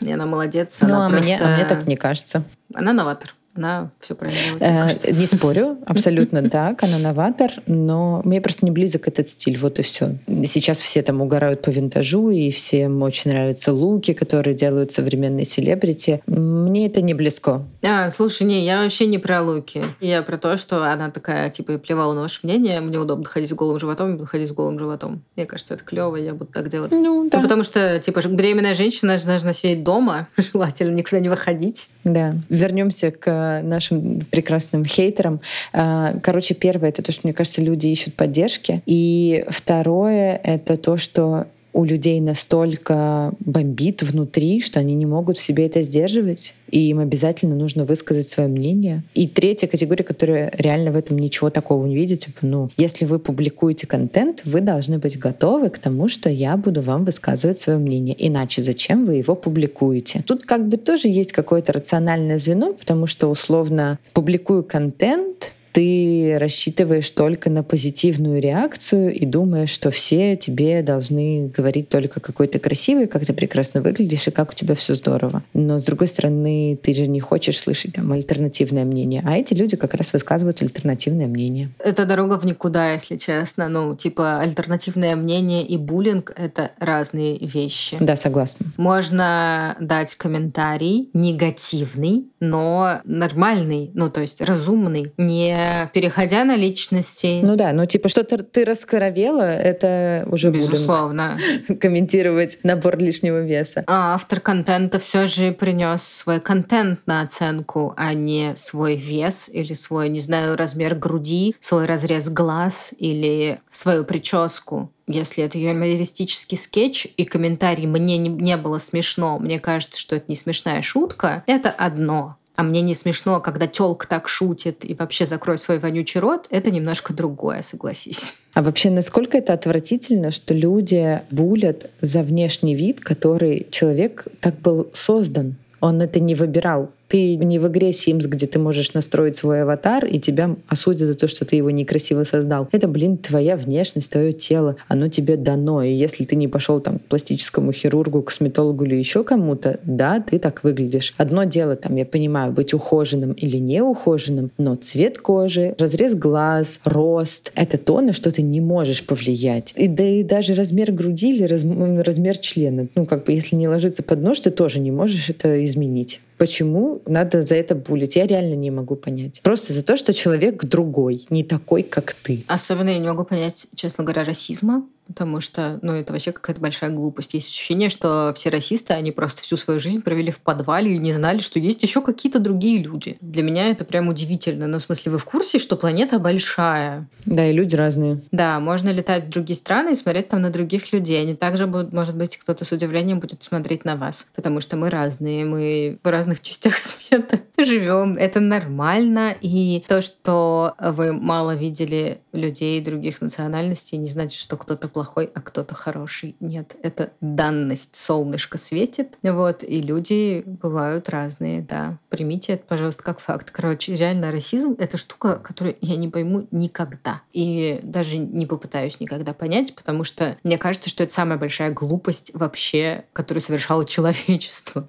И 0.00 0.10
она 0.10 0.26
молодец. 0.26 0.80
Ну, 0.82 0.88
она 0.88 1.06
а, 1.06 1.10
просто... 1.10 1.24
мне, 1.24 1.38
а 1.40 1.56
мне 1.56 1.64
так 1.64 1.86
не 1.86 1.96
кажется. 1.96 2.44
Она 2.74 2.92
новатор. 2.92 3.34
Она 3.56 3.90
все 4.00 4.14
правильно 4.14 4.58
делает. 4.58 5.04
Э, 5.04 5.12
не 5.12 5.26
спорю, 5.26 5.78
абсолютно 5.86 6.48
так, 6.48 6.82
она 6.82 6.98
новатор, 6.98 7.50
но 7.66 8.22
мне 8.24 8.40
просто 8.40 8.64
не 8.64 8.70
близок 8.70 9.08
этот 9.08 9.28
стиль, 9.28 9.58
вот 9.58 9.78
и 9.78 9.82
все. 9.82 10.16
Сейчас 10.44 10.80
все 10.80 11.02
там 11.02 11.20
угорают 11.20 11.62
по 11.62 11.70
винтажу, 11.70 12.30
и 12.30 12.50
всем 12.50 13.02
очень 13.02 13.30
нравятся 13.30 13.72
луки, 13.72 14.14
которые 14.14 14.54
делают 14.54 14.92
современные 14.92 15.44
селебрити. 15.44 16.22
Мне 16.26 16.86
это 16.86 17.00
не 17.00 17.14
близко. 17.14 17.62
А, 17.82 18.10
слушай, 18.10 18.42
не, 18.44 18.64
я 18.64 18.82
вообще 18.82 19.06
не 19.06 19.18
про 19.18 19.42
луки. 19.42 19.82
Я 20.00 20.22
про 20.22 20.38
то, 20.38 20.56
что 20.56 20.84
она 20.90 21.10
такая, 21.10 21.50
типа, 21.50 21.78
плевала 21.78 22.14
на 22.14 22.22
ваше 22.22 22.40
мнение, 22.42 22.80
мне 22.80 22.98
удобно 22.98 23.24
ходить 23.24 23.50
с 23.50 23.54
голым 23.54 23.78
животом, 23.78 24.10
я 24.10 24.14
буду 24.16 24.26
ходить 24.26 24.48
с 24.48 24.52
голым 24.52 24.78
животом. 24.78 25.22
Мне 25.36 25.46
кажется, 25.46 25.74
это 25.74 25.84
клево, 25.84 26.16
я 26.16 26.34
буду 26.34 26.50
так 26.52 26.68
делать. 26.68 26.92
Ну, 26.92 27.02
ну 27.02 27.30
да. 27.30 27.38
Ну, 27.38 27.42
потому 27.42 27.64
что, 27.64 27.98
типа, 28.00 28.20
беременная 28.28 28.74
женщина 28.74 29.18
должна 29.24 29.52
сидеть 29.52 29.84
дома, 29.84 30.28
желательно 30.52 30.94
никуда 30.94 31.20
не 31.20 31.28
выходить. 31.28 31.88
Да. 32.04 32.34
Вернемся 32.48 33.10
к 33.10 33.26
нашим 33.62 34.20
прекрасным 34.30 34.84
хейтерам. 34.84 35.40
А, 35.72 36.14
короче, 36.22 36.54
первое 36.54 36.90
это 36.90 37.02
то, 37.02 37.12
что, 37.12 37.22
мне 37.24 37.34
кажется, 37.34 37.62
люди 37.62 37.88
ищут 37.88 38.14
поддержки. 38.14 38.82
И 38.86 39.44
второе 39.48 40.40
это 40.42 40.76
то, 40.76 40.96
что 40.96 41.46
у 41.76 41.84
людей 41.84 42.20
настолько 42.20 43.34
бомбит 43.38 44.02
внутри, 44.02 44.62
что 44.62 44.80
они 44.80 44.94
не 44.94 45.04
могут 45.04 45.36
в 45.36 45.42
себе 45.42 45.66
это 45.66 45.82
сдерживать, 45.82 46.54
и 46.70 46.88
им 46.88 47.00
обязательно 47.00 47.54
нужно 47.54 47.84
высказать 47.84 48.30
свое 48.30 48.48
мнение. 48.48 49.02
И 49.14 49.28
третья 49.28 49.66
категория, 49.66 50.02
которая 50.02 50.50
реально 50.56 50.90
в 50.90 50.96
этом 50.96 51.18
ничего 51.18 51.50
такого 51.50 51.84
не 51.84 51.94
видит, 51.94 52.20
типа, 52.20 52.38
ну, 52.40 52.70
если 52.78 53.04
вы 53.04 53.18
публикуете 53.18 53.86
контент, 53.86 54.40
вы 54.46 54.62
должны 54.62 54.98
быть 54.98 55.18
готовы 55.18 55.68
к 55.68 55.78
тому, 55.78 56.08
что 56.08 56.30
я 56.30 56.56
буду 56.56 56.80
вам 56.80 57.04
высказывать 57.04 57.60
свое 57.60 57.78
мнение. 57.78 58.16
Иначе 58.18 58.62
зачем 58.62 59.04
вы 59.04 59.16
его 59.16 59.34
публикуете? 59.34 60.24
Тут 60.26 60.44
как 60.44 60.66
бы 60.66 60.78
тоже 60.78 61.08
есть 61.08 61.32
какое-то 61.32 61.74
рациональное 61.74 62.38
звено, 62.38 62.72
потому 62.72 63.06
что 63.06 63.28
условно 63.28 63.98
публикую 64.14 64.64
контент, 64.64 65.56
ты 65.76 66.38
рассчитываешь 66.40 67.10
только 67.10 67.50
на 67.50 67.62
позитивную 67.62 68.40
реакцию 68.40 69.12
и 69.12 69.26
думаешь, 69.26 69.68
что 69.68 69.90
все 69.90 70.34
тебе 70.34 70.80
должны 70.80 71.52
говорить 71.54 71.90
только 71.90 72.18
какой 72.18 72.46
ты 72.46 72.58
красивый, 72.58 73.06
как 73.06 73.26
ты 73.26 73.34
прекрасно 73.34 73.82
выглядишь 73.82 74.26
и 74.26 74.30
как 74.30 74.52
у 74.52 74.54
тебя 74.54 74.74
все 74.74 74.94
здорово. 74.94 75.42
Но 75.52 75.78
с 75.78 75.84
другой 75.84 76.06
стороны, 76.06 76.78
ты 76.82 76.94
же 76.94 77.06
не 77.06 77.20
хочешь 77.20 77.58
слышать 77.58 77.92
там 77.92 78.10
альтернативное 78.10 78.86
мнение, 78.86 79.22
а 79.26 79.36
эти 79.36 79.52
люди 79.52 79.76
как 79.76 79.92
раз 79.92 80.14
высказывают 80.14 80.62
альтернативное 80.62 81.26
мнение. 81.26 81.68
Это 81.78 82.06
дорога 82.06 82.40
в 82.40 82.46
никуда, 82.46 82.94
если 82.94 83.18
честно. 83.18 83.68
Ну, 83.68 83.94
типа 83.94 84.40
альтернативное 84.40 85.14
мнение 85.14 85.62
и 85.62 85.76
буллинг— 85.76 86.32
это 86.36 86.70
разные 86.78 87.36
вещи. 87.36 87.98
Да, 88.00 88.16
согласна. 88.16 88.64
Можно 88.78 89.76
дать 89.78 90.14
комментарий 90.14 91.10
негативный, 91.12 92.28
но 92.40 93.02
нормальный, 93.04 93.90
ну, 93.92 94.08
то 94.08 94.22
есть 94.22 94.40
разумный, 94.40 95.12
не 95.18 95.65
переходя 95.92 96.44
на 96.44 96.56
личности. 96.56 97.40
Ну 97.42 97.56
да, 97.56 97.72
ну 97.72 97.86
типа 97.86 98.08
что-то 98.08 98.42
ты 98.42 98.64
раскоровела, 98.64 99.42
это 99.42 100.26
уже 100.30 100.50
Безусловно. 100.50 101.38
комментировать 101.80 102.58
набор 102.62 102.98
лишнего 102.98 103.42
веса. 103.42 103.84
А 103.86 104.14
автор 104.14 104.40
контента 104.40 104.98
все 104.98 105.26
же 105.26 105.52
принес 105.52 106.02
свой 106.02 106.40
контент 106.40 107.00
на 107.06 107.22
оценку, 107.22 107.94
а 107.96 108.14
не 108.14 108.54
свой 108.56 108.96
вес 108.96 109.50
или 109.52 109.74
свой, 109.74 110.08
не 110.08 110.20
знаю, 110.20 110.56
размер 110.56 110.94
груди, 110.94 111.54
свой 111.60 111.86
разрез 111.86 112.28
глаз 112.28 112.94
или 112.98 113.60
свою 113.70 114.04
прическу 114.04 114.90
если 115.06 115.44
это 115.44 115.58
юмористический 115.58 116.58
скетч 116.58 117.06
и 117.16 117.24
комментарий 117.24 117.86
«мне 117.86 118.18
не, 118.18 118.28
не 118.28 118.56
было 118.56 118.78
смешно», 118.78 119.38
мне 119.38 119.60
кажется, 119.60 119.98
что 119.98 120.16
это 120.16 120.26
не 120.28 120.34
смешная 120.34 120.82
шутка, 120.82 121.44
это 121.46 121.70
одно. 121.70 122.36
А 122.56 122.62
мне 122.62 122.80
не 122.80 122.94
смешно, 122.94 123.40
когда 123.40 123.66
тёлка 123.66 124.08
так 124.08 124.28
шутит 124.28 124.84
и 124.84 124.94
вообще 124.94 125.26
закрой 125.26 125.58
свой 125.58 125.78
вонючий 125.78 126.20
рот, 126.20 126.46
это 126.50 126.70
немножко 126.70 127.12
другое, 127.12 127.62
согласись. 127.62 128.38
А 128.54 128.62
вообще, 128.62 128.90
насколько 128.90 129.36
это 129.36 129.52
отвратительно, 129.52 130.30
что 130.30 130.54
люди 130.54 131.20
булят 131.30 131.90
за 132.00 132.22
внешний 132.22 132.74
вид, 132.74 133.00
который 133.00 133.66
человек 133.70 134.26
так 134.40 134.58
был 134.60 134.88
создан. 134.94 135.56
Он 135.80 136.00
это 136.00 136.18
не 136.20 136.34
выбирал. 136.34 136.90
Ты 137.08 137.36
не 137.36 137.58
в 137.58 137.68
игре 137.68 137.90
Sims, 137.90 138.26
где 138.26 138.46
ты 138.46 138.58
можешь 138.58 138.94
настроить 138.94 139.36
свой 139.36 139.62
аватар, 139.62 140.04
и 140.06 140.18
тебя 140.18 140.56
осудят 140.68 141.08
за 141.08 141.14
то, 141.14 141.28
что 141.28 141.44
ты 141.44 141.56
его 141.56 141.70
некрасиво 141.70 142.24
создал. 142.24 142.68
Это, 142.72 142.88
блин, 142.88 143.16
твоя 143.16 143.56
внешность, 143.56 144.10
твое 144.10 144.32
тело. 144.32 144.76
Оно 144.88 145.08
тебе 145.08 145.36
дано. 145.36 145.82
И 145.82 145.92
если 145.92 146.24
ты 146.24 146.36
не 146.36 146.48
пошел 146.48 146.80
там 146.80 146.98
к 146.98 147.02
пластическому 147.02 147.72
хирургу, 147.72 148.22
косметологу 148.22 148.84
или 148.84 148.96
еще 148.96 149.24
кому-то, 149.24 149.78
да, 149.84 150.20
ты 150.20 150.38
так 150.38 150.64
выглядишь. 150.64 151.14
Одно 151.16 151.44
дело, 151.44 151.76
там, 151.76 151.96
я 151.96 152.04
понимаю, 152.04 152.52
быть 152.52 152.74
ухоженным 152.74 153.32
или 153.32 153.58
не 153.58 153.82
ухоженным, 153.82 154.50
но 154.58 154.74
цвет 154.76 155.18
кожи, 155.18 155.74
разрез 155.78 156.14
глаз, 156.14 156.80
рост— 156.84 157.52
это 157.54 157.78
то, 157.78 158.00
на 158.00 158.12
что 158.12 158.30
ты 158.30 158.42
не 158.42 158.60
можешь 158.60 159.04
повлиять. 159.04 159.72
И, 159.76 159.86
да 159.86 160.04
и 160.04 160.22
даже 160.22 160.54
размер 160.54 160.92
груди 160.92 161.34
или 161.34 161.44
раз, 161.44 161.62
размер 162.04 162.38
члена. 162.38 162.88
Ну, 162.94 163.06
как 163.06 163.24
бы, 163.24 163.32
если 163.32 163.56
не 163.56 163.68
ложиться 163.68 164.02
под 164.02 164.20
нож, 164.22 164.40
ты 164.40 164.50
тоже 164.50 164.80
не 164.80 164.90
можешь 164.90 165.30
это 165.30 165.64
изменить. 165.64 166.20
Почему 166.38 167.02
надо 167.06 167.42
за 167.42 167.54
это 167.54 167.74
булить? 167.74 168.16
Я 168.16 168.26
реально 168.26 168.54
не 168.54 168.70
могу 168.70 168.96
понять. 168.96 169.40
Просто 169.42 169.72
за 169.72 169.82
то, 169.82 169.96
что 169.96 170.12
человек 170.12 170.64
другой, 170.64 171.26
не 171.30 171.44
такой, 171.44 171.82
как 171.82 172.14
ты. 172.14 172.44
Особенно 172.46 172.90
я 172.90 172.98
не 172.98 173.06
могу 173.06 173.24
понять, 173.24 173.68
честно 173.74 174.04
говоря, 174.04 174.24
расизма 174.24 174.86
потому 175.06 175.40
что, 175.40 175.78
ну, 175.82 175.92
это 175.92 176.12
вообще 176.12 176.32
какая-то 176.32 176.60
большая 176.60 176.90
глупость. 176.90 177.34
Есть 177.34 177.48
ощущение, 177.48 177.88
что 177.88 178.32
все 178.34 178.50
расисты, 178.50 178.94
они 178.94 179.12
просто 179.12 179.42
всю 179.42 179.56
свою 179.56 179.78
жизнь 179.78 180.02
провели 180.02 180.30
в 180.30 180.40
подвале 180.40 180.94
и 180.94 180.98
не 180.98 181.12
знали, 181.12 181.38
что 181.38 181.58
есть 181.58 181.82
еще 181.82 182.02
какие-то 182.02 182.38
другие 182.38 182.82
люди. 182.82 183.16
Для 183.20 183.42
меня 183.42 183.70
это 183.70 183.84
прям 183.84 184.08
удивительно. 184.08 184.66
Ну, 184.66 184.78
в 184.78 184.82
смысле, 184.82 185.12
вы 185.12 185.18
в 185.18 185.24
курсе, 185.24 185.58
что 185.58 185.76
планета 185.76 186.18
большая? 186.18 187.08
Да, 187.24 187.46
и 187.46 187.52
люди 187.52 187.76
разные. 187.76 188.22
Да, 188.32 188.58
можно 188.60 188.90
летать 188.90 189.26
в 189.26 189.30
другие 189.30 189.56
страны 189.56 189.92
и 189.92 189.94
смотреть 189.94 190.28
там 190.28 190.42
на 190.42 190.50
других 190.50 190.92
людей. 190.92 191.20
Они 191.20 191.34
также 191.34 191.66
будут, 191.66 191.92
может 191.92 192.16
быть, 192.16 192.36
кто-то 192.36 192.64
с 192.64 192.72
удивлением 192.72 193.20
будет 193.20 193.42
смотреть 193.42 193.84
на 193.84 193.96
вас, 193.96 194.28
потому 194.34 194.60
что 194.60 194.76
мы 194.76 194.90
разные, 194.90 195.44
мы 195.44 195.98
в 196.02 196.08
разных 196.08 196.40
частях 196.42 196.76
света 196.78 197.40
живем. 197.58 198.14
Это 198.14 198.40
нормально. 198.40 199.34
И 199.40 199.84
то, 199.86 200.00
что 200.00 200.74
вы 200.78 201.12
мало 201.12 201.54
видели 201.54 202.20
людей 202.32 202.80
других 202.80 203.20
национальностей, 203.20 203.98
не 203.98 204.06
значит, 204.06 204.40
что 204.40 204.56
кто-то 204.56 204.88
плохой, 204.96 205.30
а 205.34 205.42
кто-то 205.42 205.74
хороший. 205.74 206.36
Нет, 206.40 206.74
это 206.82 207.10
данность. 207.20 207.96
Солнышко 207.96 208.56
светит, 208.56 209.18
вот, 209.22 209.62
и 209.62 209.82
люди 209.82 210.42
бывают 210.46 211.10
разные, 211.10 211.60
да. 211.60 211.98
Примите 212.08 212.54
это, 212.54 212.64
пожалуйста, 212.66 213.02
как 213.02 213.20
факт. 213.20 213.50
Короче, 213.50 213.94
реально 213.94 214.32
расизм— 214.32 214.74
это 214.78 214.96
штука, 214.96 215.36
которую 215.36 215.76
я 215.82 215.96
не 215.96 216.08
пойму 216.08 216.46
никогда. 216.50 217.20
И 217.34 217.78
даже 217.82 218.16
не 218.16 218.46
попытаюсь 218.46 218.98
никогда 218.98 219.34
понять, 219.34 219.74
потому 219.74 220.02
что 220.02 220.38
мне 220.42 220.56
кажется, 220.56 220.88
что 220.88 221.02
это 221.02 221.12
самая 221.12 221.36
большая 221.36 221.72
глупость 221.72 222.30
вообще, 222.32 223.04
которую 223.12 223.42
совершало 223.42 223.84
человечество. 223.84 224.86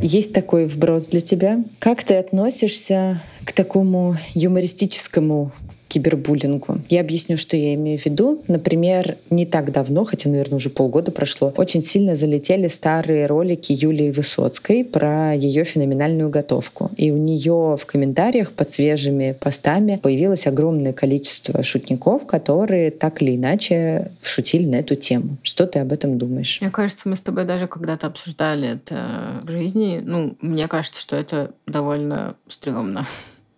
Есть 0.00 0.32
такой 0.32 0.66
вброс 0.66 1.08
для 1.08 1.20
тебя. 1.20 1.64
Как 1.80 2.04
ты 2.04 2.14
относишься 2.14 3.20
к 3.44 3.50
такому 3.50 4.14
юмористическому 4.34 5.50
кибербуллингу. 5.88 6.80
Я 6.88 7.00
объясню, 7.00 7.36
что 7.36 7.56
я 7.56 7.74
имею 7.74 7.98
в 7.98 8.04
виду. 8.04 8.42
Например, 8.46 9.16
не 9.30 9.46
так 9.46 9.72
давно, 9.72 10.04
хотя, 10.04 10.28
наверное, 10.28 10.56
уже 10.56 10.70
полгода 10.70 11.10
прошло, 11.10 11.52
очень 11.56 11.82
сильно 11.82 12.14
залетели 12.14 12.68
старые 12.68 13.26
ролики 13.26 13.72
Юлии 13.72 14.10
Высоцкой 14.10 14.84
про 14.84 15.34
ее 15.34 15.64
феноменальную 15.64 16.30
готовку. 16.30 16.90
И 16.96 17.10
у 17.10 17.16
нее 17.16 17.76
в 17.78 17.86
комментариях 17.86 18.52
под 18.52 18.70
свежими 18.70 19.36
постами 19.38 19.98
появилось 20.02 20.46
огромное 20.46 20.92
количество 20.92 21.62
шутников, 21.62 22.26
которые 22.26 22.90
так 22.90 23.22
или 23.22 23.36
иначе 23.36 24.10
шутили 24.22 24.66
на 24.66 24.76
эту 24.76 24.94
тему. 24.94 25.38
Что 25.42 25.66
ты 25.66 25.78
об 25.78 25.92
этом 25.92 26.18
думаешь? 26.18 26.58
Мне 26.60 26.70
кажется, 26.70 27.08
мы 27.08 27.16
с 27.16 27.20
тобой 27.20 27.44
даже 27.44 27.66
когда-то 27.66 28.06
обсуждали 28.06 28.68
это 28.68 29.40
в 29.42 29.50
жизни. 29.50 30.02
Ну, 30.04 30.36
мне 30.40 30.68
кажется, 30.68 31.00
что 31.00 31.16
это 31.16 31.52
довольно 31.66 32.36
стрёмно 32.48 33.06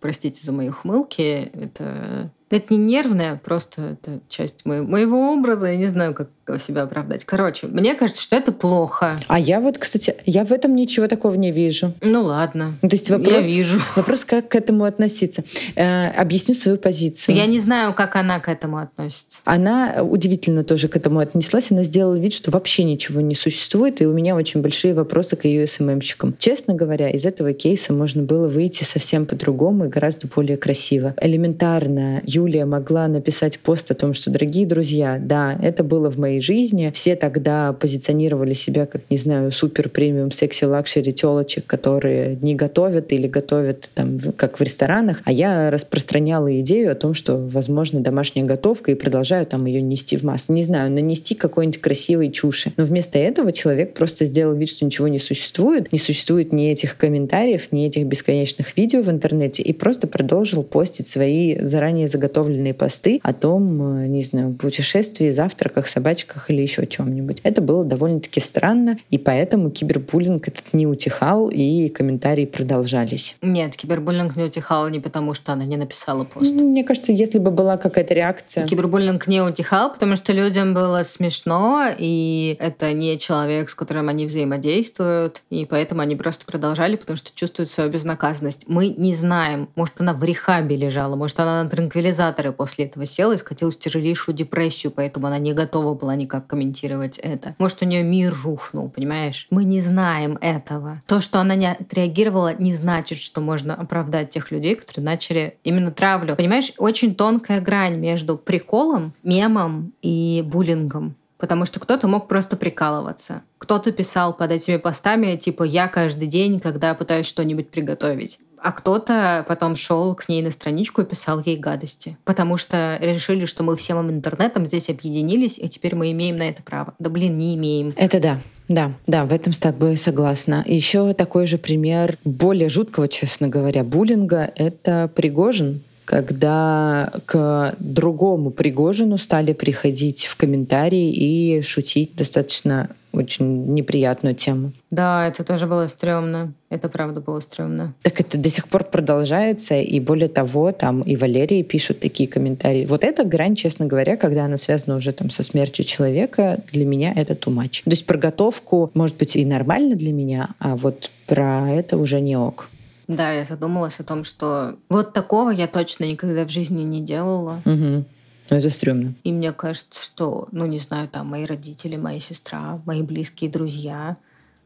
простите 0.01 0.43
за 0.43 0.51
мои 0.51 0.69
ухмылки, 0.69 1.51
это 1.53 2.31
это 2.57 2.73
не 2.73 2.79
нервное, 2.79 3.39
просто 3.43 3.81
это 3.93 4.19
часть 4.27 4.65
моего, 4.65 4.87
моего 4.87 5.33
образа. 5.33 5.67
Я 5.67 5.77
не 5.77 5.87
знаю, 5.87 6.13
как 6.13 6.29
себя 6.59 6.83
оправдать. 6.83 7.23
Короче, 7.23 7.67
мне 7.67 7.95
кажется, 7.95 8.21
что 8.21 8.35
это 8.35 8.51
плохо. 8.51 9.19
А 9.27 9.39
я 9.39 9.59
вот, 9.59 9.77
кстати, 9.77 10.15
я 10.25 10.43
в 10.43 10.51
этом 10.51 10.75
ничего 10.75 11.07
такого 11.07 11.35
не 11.35 11.51
вижу. 11.51 11.93
Ну 12.01 12.23
ладно. 12.23 12.73
Ну, 12.81 12.89
то 12.89 12.95
есть 12.95 13.09
вопрос, 13.09 13.45
я 13.45 13.55
вижу. 13.55 13.79
Вопрос, 13.95 14.25
как 14.25 14.49
к 14.49 14.55
этому 14.55 14.83
относиться. 14.83 15.43
Э, 15.75 16.09
объясню 16.09 16.55
свою 16.55 16.77
позицию. 16.77 17.35
Я 17.35 17.45
не 17.45 17.59
знаю, 17.59 17.93
как 17.93 18.15
она 18.15 18.39
к 18.39 18.49
этому 18.49 18.77
относится. 18.77 19.41
Она 19.45 19.97
удивительно 20.01 20.63
тоже 20.63 20.87
к 20.87 20.95
этому 20.95 21.19
отнеслась. 21.19 21.71
Она 21.71 21.83
сделала 21.83 22.15
вид, 22.15 22.33
что 22.33 22.51
вообще 22.51 22.83
ничего 22.83 23.21
не 23.21 23.35
существует, 23.35 24.01
и 24.01 24.05
у 24.05 24.13
меня 24.13 24.35
очень 24.35 24.61
большие 24.61 24.93
вопросы 24.93 25.35
к 25.35 25.45
ее 25.45 25.67
СММщикам. 25.67 26.35
Честно 26.37 26.73
говоря, 26.73 27.09
из 27.09 27.25
этого 27.25 27.53
кейса 27.53 27.93
можно 27.93 28.23
было 28.23 28.47
выйти 28.47 28.83
совсем 28.83 29.25
по-другому 29.25 29.85
и 29.85 29.87
гораздо 29.87 30.27
более 30.27 30.57
красиво. 30.57 31.13
Элементарно 31.21 32.21
Юлия 32.41 32.65
могла 32.65 33.07
написать 33.07 33.59
пост 33.59 33.91
о 33.91 33.93
том, 33.93 34.13
что, 34.13 34.31
дорогие 34.31 34.65
друзья, 34.65 35.19
да, 35.21 35.57
это 35.61 35.83
было 35.83 36.09
в 36.09 36.17
моей 36.17 36.41
жизни. 36.41 36.91
Все 36.93 37.15
тогда 37.15 37.71
позиционировали 37.73 38.53
себя 38.53 38.87
как, 38.87 39.03
не 39.11 39.17
знаю, 39.17 39.51
супер 39.51 39.89
премиум 39.89 40.31
секси 40.31 40.63
luxury 40.65 41.13
телочек, 41.13 41.67
которые 41.67 42.37
не 42.41 42.55
готовят 42.55 43.13
или 43.13 43.27
готовят 43.27 43.91
там, 43.93 44.17
как 44.35 44.59
в 44.59 44.63
ресторанах. 44.63 45.21
А 45.23 45.31
я 45.31 45.69
распространяла 45.69 46.59
идею 46.61 46.91
о 46.91 46.95
том, 46.95 47.13
что, 47.13 47.37
возможно, 47.37 47.99
домашняя 47.99 48.43
готовка 48.43 48.89
и 48.89 48.95
продолжаю 48.95 49.45
там 49.45 49.65
ее 49.65 49.81
нести 49.81 50.17
в 50.17 50.23
массы. 50.23 50.51
Не 50.51 50.63
знаю, 50.63 50.91
нанести 50.91 51.35
какой-нибудь 51.35 51.79
красивой 51.79 52.31
чуши. 52.31 52.73
Но 52.75 52.85
вместо 52.85 53.19
этого 53.19 53.51
человек 53.51 53.93
просто 53.93 54.25
сделал 54.25 54.55
вид, 54.55 54.69
что 54.69 54.83
ничего 54.83 55.07
не 55.07 55.19
существует. 55.19 55.91
Не 55.91 55.99
существует 55.99 56.53
ни 56.53 56.71
этих 56.71 56.97
комментариев, 56.97 57.71
ни 57.71 57.85
этих 57.85 58.07
бесконечных 58.07 58.75
видео 58.75 59.03
в 59.03 59.09
интернете. 59.11 59.61
И 59.61 59.73
просто 59.73 60.07
продолжил 60.07 60.63
постить 60.63 61.07
свои 61.07 61.59
заранее 61.59 62.07
заготовленные 62.07 62.30
посты 62.73 63.19
о 63.23 63.33
том, 63.33 63.97
э, 63.97 64.07
не 64.07 64.21
знаю, 64.21 64.53
путешествии, 64.53 65.29
завтраках, 65.29 65.87
собачках 65.87 66.49
или 66.49 66.61
еще 66.61 66.85
чем-нибудь. 66.85 67.39
Это 67.43 67.61
было 67.61 67.83
довольно-таки 67.83 68.39
странно, 68.39 68.97
и 69.09 69.17
поэтому 69.17 69.69
кибербуллинг 69.71 70.47
этот 70.47 70.73
не 70.73 70.87
утихал, 70.87 71.49
и 71.49 71.89
комментарии 71.89 72.45
продолжались. 72.45 73.35
Нет, 73.41 73.75
кибербуллинг 73.75 74.35
не 74.35 74.43
утихал 74.43 74.89
не 74.89 74.99
потому, 74.99 75.33
что 75.33 75.53
она 75.53 75.65
не 75.65 75.77
написала 75.77 76.23
пост. 76.23 76.51
Мне 76.51 76.83
кажется, 76.83 77.11
если 77.11 77.39
бы 77.39 77.51
была 77.51 77.77
какая-то 77.77 78.13
реакция... 78.13 78.65
Кибербуллинг 78.65 79.27
не 79.27 79.41
утихал, 79.41 79.93
потому 79.93 80.15
что 80.15 80.33
людям 80.33 80.73
было 80.73 81.03
смешно, 81.03 81.87
и 81.97 82.57
это 82.59 82.93
не 82.93 83.17
человек, 83.17 83.69
с 83.69 83.75
которым 83.75 84.09
они 84.09 84.25
взаимодействуют, 84.25 85.43
и 85.49 85.65
поэтому 85.65 86.01
они 86.01 86.15
просто 86.15 86.45
продолжали, 86.45 86.95
потому 86.95 87.15
что 87.15 87.31
чувствуют 87.33 87.69
свою 87.69 87.89
безнаказанность. 87.89 88.65
Мы 88.67 88.89
не 88.89 89.13
знаем, 89.13 89.69
может, 89.75 89.99
она 89.99 90.13
в 90.13 90.23
рехабе 90.23 90.75
лежала, 90.75 91.15
может, 91.15 91.39
она 91.39 91.63
на 91.63 91.69
транквилизаторы 92.11 92.51
после 92.51 92.85
этого 92.85 93.05
села 93.05 93.33
и 93.33 93.37
скатилась 93.37 93.75
в 93.75 93.79
тяжелейшую 93.79 94.35
депрессию, 94.35 94.91
поэтому 94.91 95.27
она 95.27 95.39
не 95.39 95.53
готова 95.53 95.93
была 95.93 96.15
никак 96.15 96.47
комментировать 96.47 97.17
это. 97.17 97.55
Может, 97.57 97.81
у 97.81 97.85
нее 97.85 98.03
мир 98.03 98.33
рухнул, 98.43 98.89
понимаешь? 98.89 99.47
Мы 99.49 99.63
не 99.63 99.79
знаем 99.79 100.37
этого. 100.41 100.99
То, 101.07 101.21
что 101.21 101.39
она 101.39 101.55
не 101.55 101.71
отреагировала, 101.71 102.53
не 102.55 102.73
значит, 102.73 103.17
что 103.17 103.41
можно 103.41 103.75
оправдать 103.75 104.29
тех 104.29 104.51
людей, 104.51 104.75
которые 104.75 105.05
начали 105.05 105.57
именно 105.63 105.91
травлю. 105.91 106.35
Понимаешь, 106.35 106.73
очень 106.77 107.15
тонкая 107.15 107.61
грань 107.61 107.97
между 107.97 108.37
приколом, 108.37 109.13
мемом 109.23 109.93
и 110.01 110.43
буллингом. 110.45 111.15
Потому 111.37 111.65
что 111.65 111.79
кто-то 111.79 112.07
мог 112.07 112.27
просто 112.27 112.55
прикалываться. 112.55 113.41
Кто-то 113.57 113.91
писал 113.91 114.31
под 114.31 114.51
этими 114.51 114.77
постами, 114.77 115.37
типа, 115.37 115.63
я 115.63 115.87
каждый 115.87 116.27
день, 116.27 116.59
когда 116.59 116.93
пытаюсь 116.93 117.25
что-нибудь 117.25 117.71
приготовить. 117.71 118.39
А 118.61 118.71
кто-то 118.71 119.43
потом 119.47 119.75
шел 119.75 120.13
к 120.15 120.29
ней 120.29 120.41
на 120.41 120.51
страничку 120.51 121.01
и 121.01 121.05
писал 121.05 121.41
ей 121.43 121.57
гадости. 121.57 122.17
Потому 122.25 122.57
что 122.57 122.97
решили, 123.01 123.45
что 123.45 123.63
мы 123.63 123.75
всем 123.75 124.09
интернетом 124.09 124.65
здесь 124.65 124.89
объединились, 124.89 125.57
и 125.57 125.67
теперь 125.67 125.95
мы 125.95 126.11
имеем 126.11 126.37
на 126.37 126.43
это 126.43 126.61
право. 126.61 126.93
Да 126.99 127.09
блин, 127.09 127.37
не 127.37 127.55
имеем. 127.55 127.93
Это 127.97 128.19
да. 128.19 128.41
Да, 128.67 128.93
да, 129.05 129.25
в 129.25 129.33
этом 129.33 129.51
с 129.51 129.59
тобой 129.59 129.97
согласна. 129.97 130.63
Еще 130.65 131.13
такой 131.13 131.45
же 131.45 131.57
пример 131.57 132.17
более 132.23 132.69
жуткого, 132.69 133.09
честно 133.09 133.49
говоря, 133.49 133.83
буллинга— 133.83 134.49
это 134.55 135.11
Пригожин, 135.13 135.81
когда 136.05 137.11
к 137.25 137.75
другому 137.79 138.51
Пригожину 138.51 139.17
стали 139.17 139.53
приходить 139.53 140.25
в 140.25 140.35
комментарии 140.35 141.11
и 141.11 141.61
шутить 141.61 142.15
достаточно 142.15 142.89
очень 143.13 143.73
неприятную 143.73 144.35
тему. 144.35 144.71
Да, 144.89 145.27
это 145.27 145.43
тоже 145.43 145.67
было 145.67 145.87
стрёмно. 145.87 146.53
Это 146.69 146.87
правда 146.87 147.19
было 147.19 147.39
стрёмно. 147.39 147.93
Так 148.03 148.21
это 148.21 148.37
до 148.37 148.49
сих 148.49 148.67
пор 148.67 148.85
продолжается, 148.85 149.75
и 149.75 149.99
более 149.99 150.29
того, 150.29 150.71
там 150.71 151.01
и 151.01 151.15
Валерии 151.15 151.61
пишут 151.63 151.99
такие 151.99 152.29
комментарии. 152.29 152.85
Вот 152.85 153.03
эта 153.03 153.23
грань, 153.23 153.55
честно 153.55 153.85
говоря, 153.85 154.15
когда 154.15 154.45
она 154.45 154.57
связана 154.57 154.95
уже 154.95 155.11
там 155.11 155.29
со 155.29 155.43
смертью 155.43 155.83
человека, 155.85 156.61
для 156.71 156.85
меня 156.85 157.13
это 157.13 157.33
much. 157.49 157.83
То 157.83 157.91
есть 157.91 158.05
про 158.05 158.17
готовку, 158.17 158.91
может 158.93 159.17
быть, 159.17 159.35
и 159.35 159.43
нормально 159.43 159.95
для 159.95 160.13
меня, 160.13 160.49
а 160.59 160.75
вот 160.75 161.11
про 161.27 161.69
это 161.69 161.97
уже 161.97 162.21
не 162.21 162.37
ок. 162.37 162.69
Да, 163.15 163.31
я 163.31 163.43
задумалась 163.43 163.99
о 163.99 164.03
том, 164.03 164.23
что 164.23 164.77
вот 164.89 165.13
такого 165.13 165.49
я 165.49 165.67
точно 165.67 166.05
никогда 166.05 166.45
в 166.45 166.49
жизни 166.49 166.83
не 166.83 167.01
делала. 167.01 167.61
Угу. 167.65 168.05
Ну, 168.49 168.57
это 168.57 168.69
стрёмно. 168.69 169.13
И 169.23 169.31
мне 169.31 169.51
кажется, 169.51 170.01
что, 170.01 170.47
ну, 170.51 170.65
не 170.65 170.79
знаю, 170.79 171.07
там, 171.09 171.27
мои 171.27 171.45
родители, 171.45 171.97
моя 171.97 172.19
сестра, 172.19 172.81
мои 172.85 173.01
близкие 173.01 173.49
друзья 173.49 174.17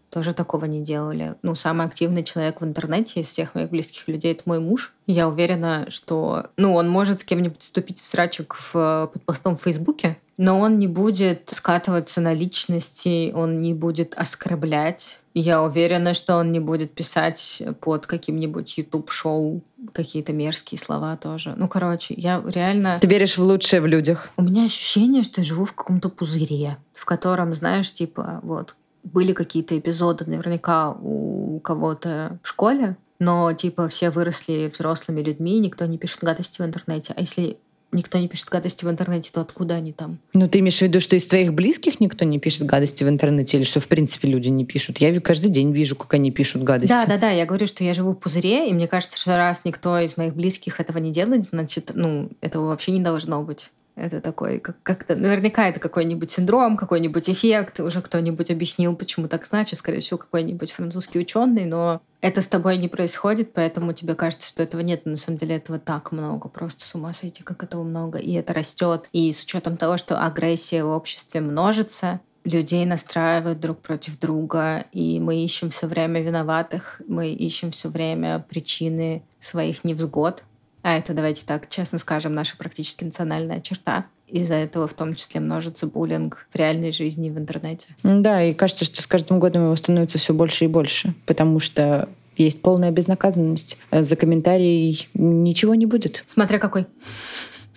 тоже 0.09 0.33
такого 0.33 0.65
не 0.65 0.81
делали. 0.81 1.35
Ну, 1.41 1.55
самый 1.55 1.87
активный 1.87 2.23
человек 2.23 2.61
в 2.61 2.63
интернете 2.63 3.19
из 3.19 3.27
всех 3.27 3.55
моих 3.55 3.69
близких 3.69 4.07
людей— 4.07 4.31
это 4.33 4.43
мой 4.45 4.59
муж. 4.59 4.93
Я 5.07 5.27
уверена, 5.27 5.87
что, 5.89 6.47
ну, 6.55 6.73
он 6.73 6.87
может 6.87 7.21
с 7.21 7.23
кем-нибудь 7.23 7.61
вступить 7.61 7.99
в 7.99 8.05
срачек 8.05 8.55
в, 8.55 9.09
под 9.11 9.23
постом 9.23 9.57
в 9.57 9.63
Фейсбуке, 9.63 10.17
но 10.37 10.59
он 10.59 10.79
не 10.79 10.87
будет 10.87 11.49
скатываться 11.53 12.21
на 12.21 12.33
личности, 12.33 13.31
он 13.33 13.61
не 13.61 13.73
будет 13.73 14.13
оскорблять. 14.15 15.19
Я 15.33 15.63
уверена, 15.63 16.13
что 16.13 16.37
он 16.37 16.51
не 16.51 16.59
будет 16.59 16.93
писать 16.93 17.61
под 17.81 18.07
каким-нибудь 18.07 18.77
YouTube-шоу 18.77 19.61
какие-то 19.93 20.33
мерзкие 20.33 20.79
слова 20.79 21.17
тоже. 21.17 21.53
Ну, 21.57 21.67
короче, 21.67 22.13
я 22.17 22.41
реально... 22.45 22.99
Ты 23.01 23.07
веришь 23.07 23.37
в 23.37 23.41
лучшее 23.41 23.81
в 23.81 23.85
людях? 23.85 24.29
У 24.37 24.43
меня 24.43 24.65
ощущение, 24.65 25.23
что 25.23 25.41
я 25.41 25.45
живу 25.45 25.65
в 25.65 25.73
каком-то 25.73 26.09
пузыре, 26.09 26.77
в 26.93 27.05
котором, 27.05 27.53
знаешь, 27.53 27.93
типа, 27.93 28.39
вот, 28.43 28.75
были 29.03 29.33
какие-то 29.33 29.77
эпизоды 29.77 30.25
наверняка 30.25 30.91
у 30.91 31.59
кого-то 31.59 32.39
в 32.41 32.47
школе, 32.47 32.97
но 33.19 33.53
типа 33.53 33.87
все 33.87 34.09
выросли 34.09 34.69
взрослыми 34.73 35.21
людьми, 35.21 35.59
никто 35.59 35.85
не 35.85 35.97
пишет 35.97 36.19
гадости 36.21 36.61
в 36.61 36.65
интернете. 36.65 37.13
А 37.15 37.21
если 37.21 37.57
никто 37.91 38.17
не 38.17 38.27
пишет 38.27 38.49
гадости 38.49 38.85
в 38.85 38.89
интернете, 38.89 39.31
то 39.33 39.41
откуда 39.41 39.75
они 39.75 39.93
там? 39.93 40.19
Ну, 40.33 40.47
ты 40.47 40.59
имеешь 40.59 40.77
в 40.77 40.81
виду, 40.81 40.99
что 40.99 41.15
из 41.15 41.25
твоих 41.27 41.53
близких 41.53 41.99
никто 41.99 42.25
не 42.25 42.39
пишет 42.39 42.63
гадости 42.63 43.03
в 43.03 43.09
интернете, 43.09 43.57
или 43.57 43.63
что, 43.63 43.79
в 43.79 43.87
принципе, 43.87 44.27
люди 44.27 44.49
не 44.49 44.65
пишут? 44.65 44.97
Я 44.97 45.19
каждый 45.19 45.49
день 45.49 45.71
вижу, 45.71 45.95
как 45.95 46.13
они 46.13 46.31
пишут 46.31 46.63
гадости. 46.63 46.93
Да, 46.93 47.05
да, 47.05 47.17
да. 47.17 47.31
Я 47.31 47.45
говорю, 47.45 47.67
что 47.67 47.83
я 47.83 47.93
живу 47.93 48.11
в 48.11 48.15
пузыре, 48.15 48.69
и 48.69 48.73
мне 48.73 48.87
кажется, 48.87 49.17
что 49.17 49.37
раз 49.37 49.61
никто 49.63 49.97
из 49.99 50.17
моих 50.17 50.35
близких 50.35 50.79
этого 50.79 50.97
не 50.97 51.11
делает, 51.11 51.45
значит, 51.45 51.91
ну, 51.93 52.29
этого 52.41 52.67
вообще 52.67 52.91
не 52.91 53.01
должно 53.01 53.41
быть. 53.43 53.71
Это 53.95 54.19
такой, 54.19 54.59
как- 54.59 54.81
как-то, 54.83 55.15
наверняка 55.15 55.69
это 55.69 55.79
какой-нибудь 55.79 56.29
синдром, 56.29 56.75
какой-нибудь 56.75 57.29
эффект. 57.29 57.79
Уже 57.79 58.01
кто-нибудь 58.01 58.51
объяснил, 58.51 58.95
почему 58.95 59.29
так 59.29 59.45
значит. 59.45 59.79
Скорее 59.79 60.01
всего, 60.01 60.17
какой-нибудь 60.17 60.71
французский 60.71 61.19
ученый, 61.19 61.65
но 61.65 62.01
это 62.19 62.41
с 62.41 62.47
тобой 62.47 62.77
не 62.77 62.89
происходит, 62.89 63.53
поэтому 63.53 63.93
тебе 63.93 64.15
кажется, 64.15 64.47
что 64.47 64.63
этого 64.63 64.81
нет. 64.81 65.03
Но 65.05 65.11
на 65.11 65.17
самом 65.17 65.37
деле 65.37 65.55
этого 65.55 65.79
так 65.79 66.11
много. 66.11 66.49
Просто 66.49 66.83
с 66.83 66.93
ума 66.93 67.13
сойти, 67.13 67.41
как 67.41 67.63
этого 67.63 67.83
много. 67.83 68.17
И 68.17 68.33
это 68.33 68.53
растет. 68.53 69.07
И 69.13 69.31
с 69.31 69.43
учетом 69.43 69.77
того, 69.77 69.95
что 69.95 70.19
агрессия 70.21 70.83
в 70.83 70.89
обществе 70.89 71.39
множится, 71.39 72.19
людей 72.43 72.85
настраивают 72.85 73.59
друг 73.59 73.79
против 73.79 74.19
друга, 74.19 74.85
и 74.91 75.19
мы 75.19 75.43
ищем 75.43 75.71
все 75.71 75.87
время 75.87 76.21
виноватых, 76.21 77.01
мы 77.07 77.29
ищем 77.29 77.71
все 77.71 77.89
время 77.89 78.45
причины 78.47 79.23
своих 79.39 79.83
невзгод, 79.83 80.43
а 80.85 80.99
это, 80.99 81.13
давайте 81.13 81.43
так 81.47 81.67
честно 81.67 81.97
скажем, 81.97 82.35
наша 82.35 82.55
практически 82.57 83.03
национальная 83.03 83.59
черта. 83.59 84.05
Из-за 84.27 84.53
этого 84.53 84.87
в 84.87 84.93
том 84.93 85.15
числе 85.15 85.41
множится 85.41 85.87
буллинг 85.87 86.45
в 86.53 86.55
реальной 86.55 86.91
жизни 86.91 87.27
и 87.27 87.31
в 87.31 87.39
интернете. 87.39 87.87
Да, 88.03 88.43
и 88.43 88.53
кажется, 88.53 88.85
что 88.85 89.01
с 89.01 89.07
каждым 89.07 89.39
годом 89.39 89.63
его 89.63 89.75
становится 89.75 90.19
все 90.19 90.31
больше 90.31 90.65
и 90.65 90.67
больше, 90.67 91.15
потому 91.25 91.59
что 91.59 92.07
есть 92.37 92.61
полная 92.61 92.91
безнаказанность. 92.91 93.79
За 93.91 94.15
комментарий 94.15 95.09
ничего 95.15 95.73
не 95.73 95.87
будет. 95.87 96.21
Смотря 96.27 96.59
какой. 96.59 96.85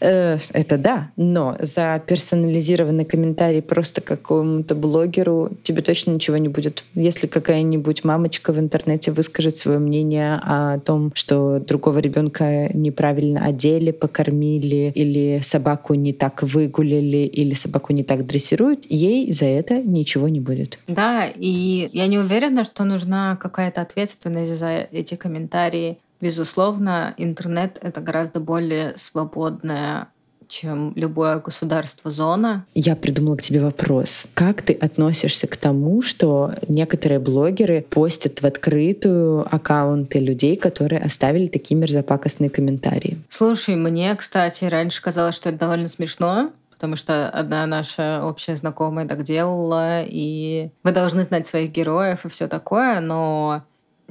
Э, 0.00 0.38
это 0.52 0.78
да, 0.78 1.10
но 1.16 1.56
за 1.60 2.02
персонализированный 2.06 3.04
комментарий 3.04 3.62
просто 3.62 4.00
какому-то 4.00 4.74
блогеру 4.74 5.50
тебе 5.62 5.82
точно 5.82 6.12
ничего 6.12 6.36
не 6.36 6.48
будет. 6.48 6.84
Если 6.94 7.26
какая-нибудь 7.26 8.04
мамочка 8.04 8.52
в 8.52 8.58
интернете 8.58 9.10
выскажет 9.10 9.56
свое 9.56 9.78
мнение 9.78 10.40
о 10.42 10.78
том, 10.78 11.12
что 11.14 11.58
другого 11.60 11.98
ребенка 11.98 12.70
неправильно 12.72 13.44
одели, 13.44 13.90
покормили, 13.90 14.92
или 14.94 15.40
собаку 15.42 15.94
не 15.94 16.12
так 16.12 16.42
выгулили, 16.42 17.26
или 17.26 17.54
собаку 17.54 17.92
не 17.92 18.04
так 18.04 18.26
дрессируют, 18.26 18.84
ей 18.88 19.32
за 19.32 19.46
это 19.46 19.82
ничего 19.82 20.28
не 20.28 20.40
будет. 20.40 20.78
Да, 20.86 21.26
и 21.36 21.90
я 21.92 22.06
не 22.06 22.18
уверена, 22.18 22.64
что 22.64 22.84
нужна 22.84 23.36
какая-то 23.36 23.80
ответственность 23.80 24.56
за 24.56 24.88
эти 24.90 25.14
комментарии 25.14 25.98
Безусловно, 26.20 27.14
интернет— 27.16 27.78
это 27.82 28.00
гораздо 28.00 28.40
более 28.40 28.94
свободная 28.96 30.08
чем 30.48 30.92
любое 30.96 31.38
государство 31.38 32.10
зона. 32.10 32.66
Я 32.74 32.96
придумала 32.96 33.36
к 33.36 33.42
тебе 33.42 33.60
вопрос. 33.60 34.26
Как 34.34 34.62
ты 34.62 34.72
относишься 34.72 35.46
к 35.46 35.56
тому, 35.56 36.02
что 36.02 36.52
некоторые 36.66 37.20
блогеры 37.20 37.84
постят 37.88 38.40
в 38.40 38.46
открытую 38.46 39.46
аккаунты 39.54 40.18
людей, 40.18 40.56
которые 40.56 41.02
оставили 41.02 41.46
такие 41.46 41.76
мерзопакостные 41.76 42.50
комментарии? 42.50 43.18
Слушай, 43.28 43.76
мне, 43.76 44.14
кстати, 44.16 44.64
раньше 44.64 45.02
казалось, 45.02 45.36
что 45.36 45.50
это 45.50 45.58
довольно 45.58 45.88
смешно, 45.88 46.50
потому 46.70 46.96
что 46.96 47.28
одна 47.28 47.66
наша 47.66 48.22
общая 48.24 48.56
знакомая 48.56 49.06
так 49.06 49.24
делала, 49.24 50.02
и 50.02 50.70
вы 50.82 50.92
должны 50.92 51.24
знать 51.24 51.46
своих 51.46 51.72
героев 51.72 52.24
и 52.24 52.28
все 52.28 52.48
такое, 52.48 53.00
но 53.00 53.62